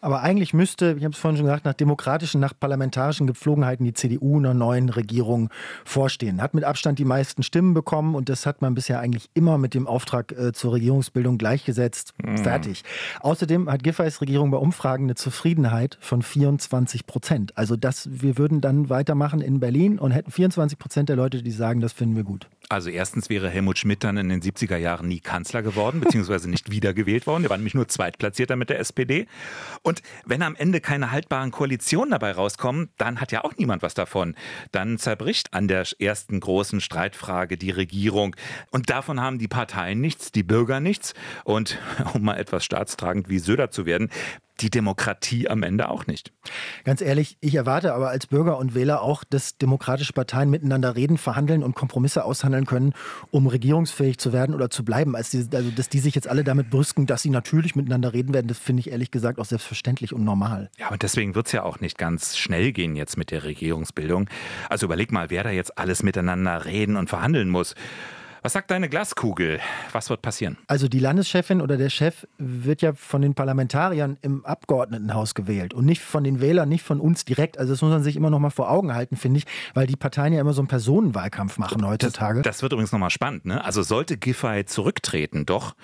Aber 0.00 0.22
eigentlich 0.22 0.54
müsste, 0.54 0.94
ich 0.96 1.04
habe 1.04 1.12
es 1.12 1.18
vorhin 1.18 1.36
schon 1.36 1.46
gesagt, 1.46 1.64
nach 1.64 1.74
demokratischen, 1.74 2.40
nach 2.40 2.52
parlamentarischen 2.58 3.26
Gepflogenheiten 3.26 3.84
die 3.84 3.94
CDU 3.94 4.38
einer 4.38 4.54
neuen 4.54 4.88
Regierung 4.88 5.50
vorstehen. 5.84 6.40
Hat 6.40 6.54
mit 6.54 6.64
Abstand 6.64 6.98
die 6.98 7.04
meisten 7.04 7.42
Stimmen 7.42 7.74
bekommen 7.74 8.14
und 8.14 8.28
das 8.28 8.46
hat 8.46 8.62
man 8.62 8.74
bisher 8.74 9.00
eigentlich 9.00 9.30
immer 9.34 9.58
mit 9.58 9.74
dem 9.74 9.86
Auftrag 9.86 10.32
äh, 10.32 10.52
zur 10.52 10.72
Regierungsbildung 10.72 11.38
gleichgesetzt. 11.38 12.14
Mhm. 12.22 12.38
Fertig. 12.38 12.82
Außerdem 13.20 13.70
hat 13.70 13.82
Giffey's 13.82 14.20
Regierung 14.20 14.50
bei 14.50 14.58
Umfragen 14.58 15.04
eine 15.04 15.14
Zufriedenheit 15.14 15.98
von 16.00 16.22
24 16.22 17.06
Prozent. 17.06 17.56
Also 17.56 17.76
das, 17.76 18.08
wir 18.10 18.38
würden 18.38 18.60
dann 18.60 18.88
weitermachen 18.88 19.40
in 19.40 19.60
Berlin 19.60 19.98
und 19.98 20.12
hätten 20.12 20.30
24 20.30 20.78
Prozent 20.78 21.08
der 21.08 21.16
Leute, 21.16 21.42
die 21.42 21.50
sagen, 21.50 21.80
das 21.80 21.92
finden 21.92 22.16
wir 22.16 22.24
gut. 22.24 22.48
Also 22.68 22.88
erstens 22.88 23.28
wäre 23.30 23.50
Helmut 23.50 23.78
Schmidt 23.78 24.04
dann 24.04 24.16
in 24.16 24.28
den 24.28 24.40
70er 24.40 24.76
Jahren 24.76 25.08
nie 25.08 25.18
Kanzler 25.18 25.60
geworden, 25.60 25.98
beziehungsweise 25.98 26.48
nicht 26.48 26.70
wiedergewählt 26.70 27.26
worden. 27.26 27.42
Er 27.42 27.50
war 27.50 27.56
nämlich 27.56 27.74
nur 27.74 27.88
Zweitplatzierter 27.88 28.54
mit 28.54 28.70
der 28.70 28.78
SPD. 28.78 29.26
Und 29.82 29.89
wenn 30.24 30.42
am 30.42 30.54
Ende 30.54 30.80
keine 30.80 31.10
haltbaren 31.10 31.50
Koalitionen 31.50 32.10
dabei 32.10 32.32
rauskommen, 32.32 32.90
dann 32.98 33.20
hat 33.20 33.32
ja 33.32 33.44
auch 33.44 33.56
niemand 33.56 33.82
was 33.82 33.94
davon. 33.94 34.34
Dann 34.72 34.98
zerbricht 34.98 35.52
an 35.52 35.68
der 35.68 35.84
ersten 35.98 36.38
großen 36.40 36.80
Streitfrage 36.80 37.56
die 37.56 37.70
Regierung. 37.70 38.36
Und 38.70 38.90
davon 38.90 39.20
haben 39.20 39.38
die 39.38 39.48
Parteien 39.48 40.00
nichts, 40.00 40.32
die 40.32 40.42
Bürger 40.42 40.80
nichts. 40.80 41.14
Und 41.44 41.78
um 42.14 42.22
mal 42.22 42.36
etwas 42.36 42.64
staatstragend 42.64 43.28
wie 43.28 43.38
Söder 43.38 43.70
zu 43.70 43.86
werden, 43.86 44.10
die 44.60 44.70
Demokratie 44.70 45.48
am 45.48 45.62
Ende 45.62 45.88
auch 45.88 46.06
nicht. 46.06 46.32
Ganz 46.84 47.00
ehrlich, 47.00 47.36
ich 47.40 47.54
erwarte 47.54 47.94
aber 47.94 48.10
als 48.10 48.26
Bürger 48.26 48.58
und 48.58 48.74
Wähler 48.74 49.02
auch, 49.02 49.24
dass 49.24 49.58
demokratische 49.58 50.12
Parteien 50.12 50.50
miteinander 50.50 50.96
reden, 50.96 51.18
verhandeln 51.18 51.62
und 51.62 51.74
Kompromisse 51.74 52.24
aushandeln 52.24 52.66
können, 52.66 52.92
um 53.30 53.46
regierungsfähig 53.46 54.18
zu 54.18 54.32
werden 54.32 54.54
oder 54.54 54.70
zu 54.70 54.84
bleiben. 54.84 55.16
Also, 55.16 55.42
dass 55.42 55.88
die 55.88 55.98
sich 55.98 56.14
jetzt 56.14 56.28
alle 56.28 56.44
damit 56.44 56.70
brüsten, 56.70 57.06
dass 57.06 57.22
sie 57.22 57.30
natürlich 57.30 57.76
miteinander 57.76 58.12
reden 58.12 58.34
werden, 58.34 58.48
das 58.48 58.58
finde 58.58 58.80
ich 58.80 58.90
ehrlich 58.90 59.10
gesagt 59.10 59.38
auch 59.38 59.44
selbstverständlich 59.44 60.12
und 60.12 60.24
normal. 60.24 60.70
Ja, 60.78 60.88
und 60.90 61.02
deswegen 61.02 61.34
wird 61.34 61.46
es 61.46 61.52
ja 61.52 61.62
auch 61.62 61.80
nicht 61.80 61.98
ganz 61.98 62.36
schnell 62.36 62.72
gehen 62.72 62.96
jetzt 62.96 63.16
mit 63.16 63.30
der 63.30 63.44
Regierungsbildung. 63.44 64.28
Also 64.68 64.86
überleg 64.86 65.12
mal, 65.12 65.30
wer 65.30 65.44
da 65.44 65.50
jetzt 65.50 65.78
alles 65.78 66.02
miteinander 66.02 66.64
reden 66.64 66.96
und 66.96 67.08
verhandeln 67.08 67.48
muss. 67.48 67.74
Was 68.42 68.54
sagt 68.54 68.70
deine 68.70 68.88
Glaskugel? 68.88 69.60
Was 69.92 70.08
wird 70.08 70.22
passieren? 70.22 70.56
Also 70.66 70.88
die 70.88 70.98
Landeschefin 70.98 71.60
oder 71.60 71.76
der 71.76 71.90
Chef 71.90 72.26
wird 72.38 72.80
ja 72.80 72.94
von 72.94 73.20
den 73.20 73.34
Parlamentariern 73.34 74.16
im 74.22 74.46
Abgeordnetenhaus 74.46 75.34
gewählt 75.34 75.74
und 75.74 75.84
nicht 75.84 76.00
von 76.00 76.24
den 76.24 76.40
Wählern, 76.40 76.66
nicht 76.66 76.82
von 76.82 77.00
uns 77.00 77.26
direkt. 77.26 77.58
Also 77.58 77.74
das 77.74 77.82
muss 77.82 77.90
man 77.90 78.02
sich 78.02 78.16
immer 78.16 78.30
noch 78.30 78.38
mal 78.38 78.48
vor 78.48 78.70
Augen 78.70 78.94
halten, 78.94 79.16
finde 79.16 79.38
ich, 79.38 79.44
weil 79.74 79.86
die 79.86 79.96
Parteien 79.96 80.32
ja 80.32 80.40
immer 80.40 80.54
so 80.54 80.62
einen 80.62 80.68
Personenwahlkampf 80.68 81.58
machen 81.58 81.86
heutzutage. 81.86 82.40
Das, 82.40 82.56
das 82.56 82.62
wird 82.62 82.72
übrigens 82.72 82.92
noch 82.92 82.98
mal 82.98 83.10
spannend. 83.10 83.44
Ne? 83.44 83.62
Also 83.62 83.82
sollte 83.82 84.16
Giffey 84.16 84.64
zurücktreten, 84.64 85.44
doch 85.44 85.74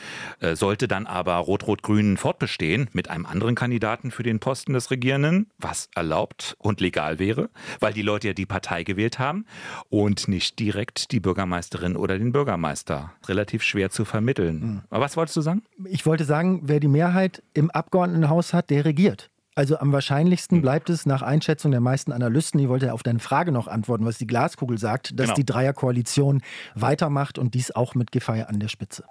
äh, 0.41 0.57
sollte 0.57 0.89
dann 0.89 1.07
aber 1.07 1.35
Rot-Rot-Grün 1.35 2.17
fortbestehen 2.17 2.89
mit 2.95 3.11
einem 3.11 3.27
anderen 3.27 3.55
Kandidaten 3.55 4.11
für 4.11 4.23
den 4.23 4.41
Posten 4.41 4.73
des 4.73 4.91
Regierenden, 4.91 5.51
was 5.59 5.91
erlaubt 5.95 6.57
und 6.59 6.81
legal 6.81 7.19
wäre, 7.19 7.51
weil 7.81 7.93
die 7.93 8.03
Leute 8.03 8.29
ja 8.29 8.33
die 8.33 8.47
Partei 8.47 8.83
gewählt 8.83 9.19
haben 9.19 9.45
und 9.91 10.27
nicht 10.27 10.59
direkt 10.59 11.13
die 11.13 11.21
Bürgermeisterin 11.21 11.97
oder 11.97 12.17
den 12.17 12.33
Bürgermeister. 12.33 12.46
Bürgermeister. 12.47 13.13
Relativ 13.27 13.65
schwer 13.65 13.91
zu 13.91 14.05
vermitteln. 14.05 14.61
Mhm. 14.61 14.83
Aber 14.89 15.05
was 15.05 15.17
wolltest 15.17 15.37
du 15.37 15.41
sagen? 15.41 15.63
Ich 15.85 16.07
wollte 16.07 16.25
sagen, 16.25 16.61
wer 16.63 16.79
die 16.79 16.87
Mehrheit 16.89 17.43
im 17.55 17.73
Abgeordnetenhaus 17.73 18.55
hat, 18.55 18.71
der 18.71 18.85
regiert. 18.85 19.31
Also 19.57 19.79
am 19.79 19.91
wahrscheinlichsten 19.91 20.59
hm. 20.59 20.63
bleibt 20.63 20.91
es 20.91 21.07
nach 21.07 21.23
Einschätzung 21.23 21.71
der 21.71 21.81
meisten 21.81 22.13
Analysten, 22.13 22.61
ich 22.61 22.69
wollte 22.69 22.93
auf 22.93 23.03
deine 23.03 23.21
Frage 23.21 23.53
noch 23.53 23.69
antworten, 23.69 24.05
was 24.05 24.19
die 24.19 24.27
Glaskugel 24.27 24.77
sagt, 24.77 25.19
dass 25.19 25.29
genau. 25.29 25.35
die 25.35 25.47
Dreierkoalition 25.47 26.43
weitermacht 26.75 27.39
und 27.39 27.55
dies 27.55 27.71
auch 27.71 27.95
mit 27.95 28.13
Giffey 28.13 28.43
an 28.43 28.61
der 28.61 28.69
Spitze. 28.69 29.05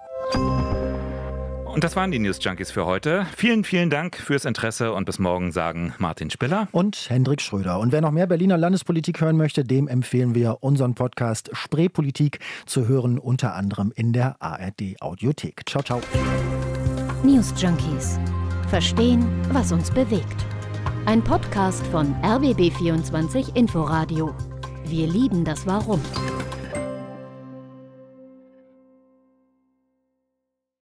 Und 1.75 1.83
das 1.83 1.97
waren 1.97 2.09
die 2.09 2.19
News 2.19 2.39
Junkies 2.41 2.71
für 2.71 2.85
heute. 2.85 3.25
Vielen, 3.35 3.65
vielen 3.65 3.89
Dank 3.89 4.15
fürs 4.15 4.45
Interesse 4.45 4.93
und 4.93 5.03
bis 5.03 5.19
morgen 5.19 5.51
sagen 5.51 5.93
Martin 5.97 6.29
Spiller 6.29 6.69
und 6.71 7.09
Hendrik 7.09 7.41
Schröder. 7.41 7.81
Und 7.81 7.91
wer 7.91 7.99
noch 7.99 8.11
mehr 8.11 8.27
Berliner 8.27 8.57
Landespolitik 8.57 9.19
hören 9.19 9.35
möchte, 9.35 9.65
dem 9.65 9.89
empfehlen 9.89 10.35
wir 10.35 10.63
unseren 10.63 10.95
Podcast 10.95 11.49
Spreepolitik 11.51 12.39
zu 12.65 12.87
hören, 12.87 13.19
unter 13.19 13.55
anderem 13.55 13.91
in 13.93 14.13
der 14.13 14.41
ARD 14.41 15.01
Audiothek. 15.01 15.63
Ciao, 15.67 15.83
ciao. 15.83 15.99
News 17.25 17.53
Junkies. 17.57 18.19
Verstehen, 18.69 19.27
was 19.51 19.73
uns 19.73 19.91
bewegt. 19.91 20.45
Ein 21.05 21.21
Podcast 21.21 21.85
von 21.87 22.15
RBB24 22.21 23.53
Inforadio. 23.53 24.33
Wir 24.85 25.07
lieben 25.07 25.43
das 25.43 25.67
Warum. 25.67 25.99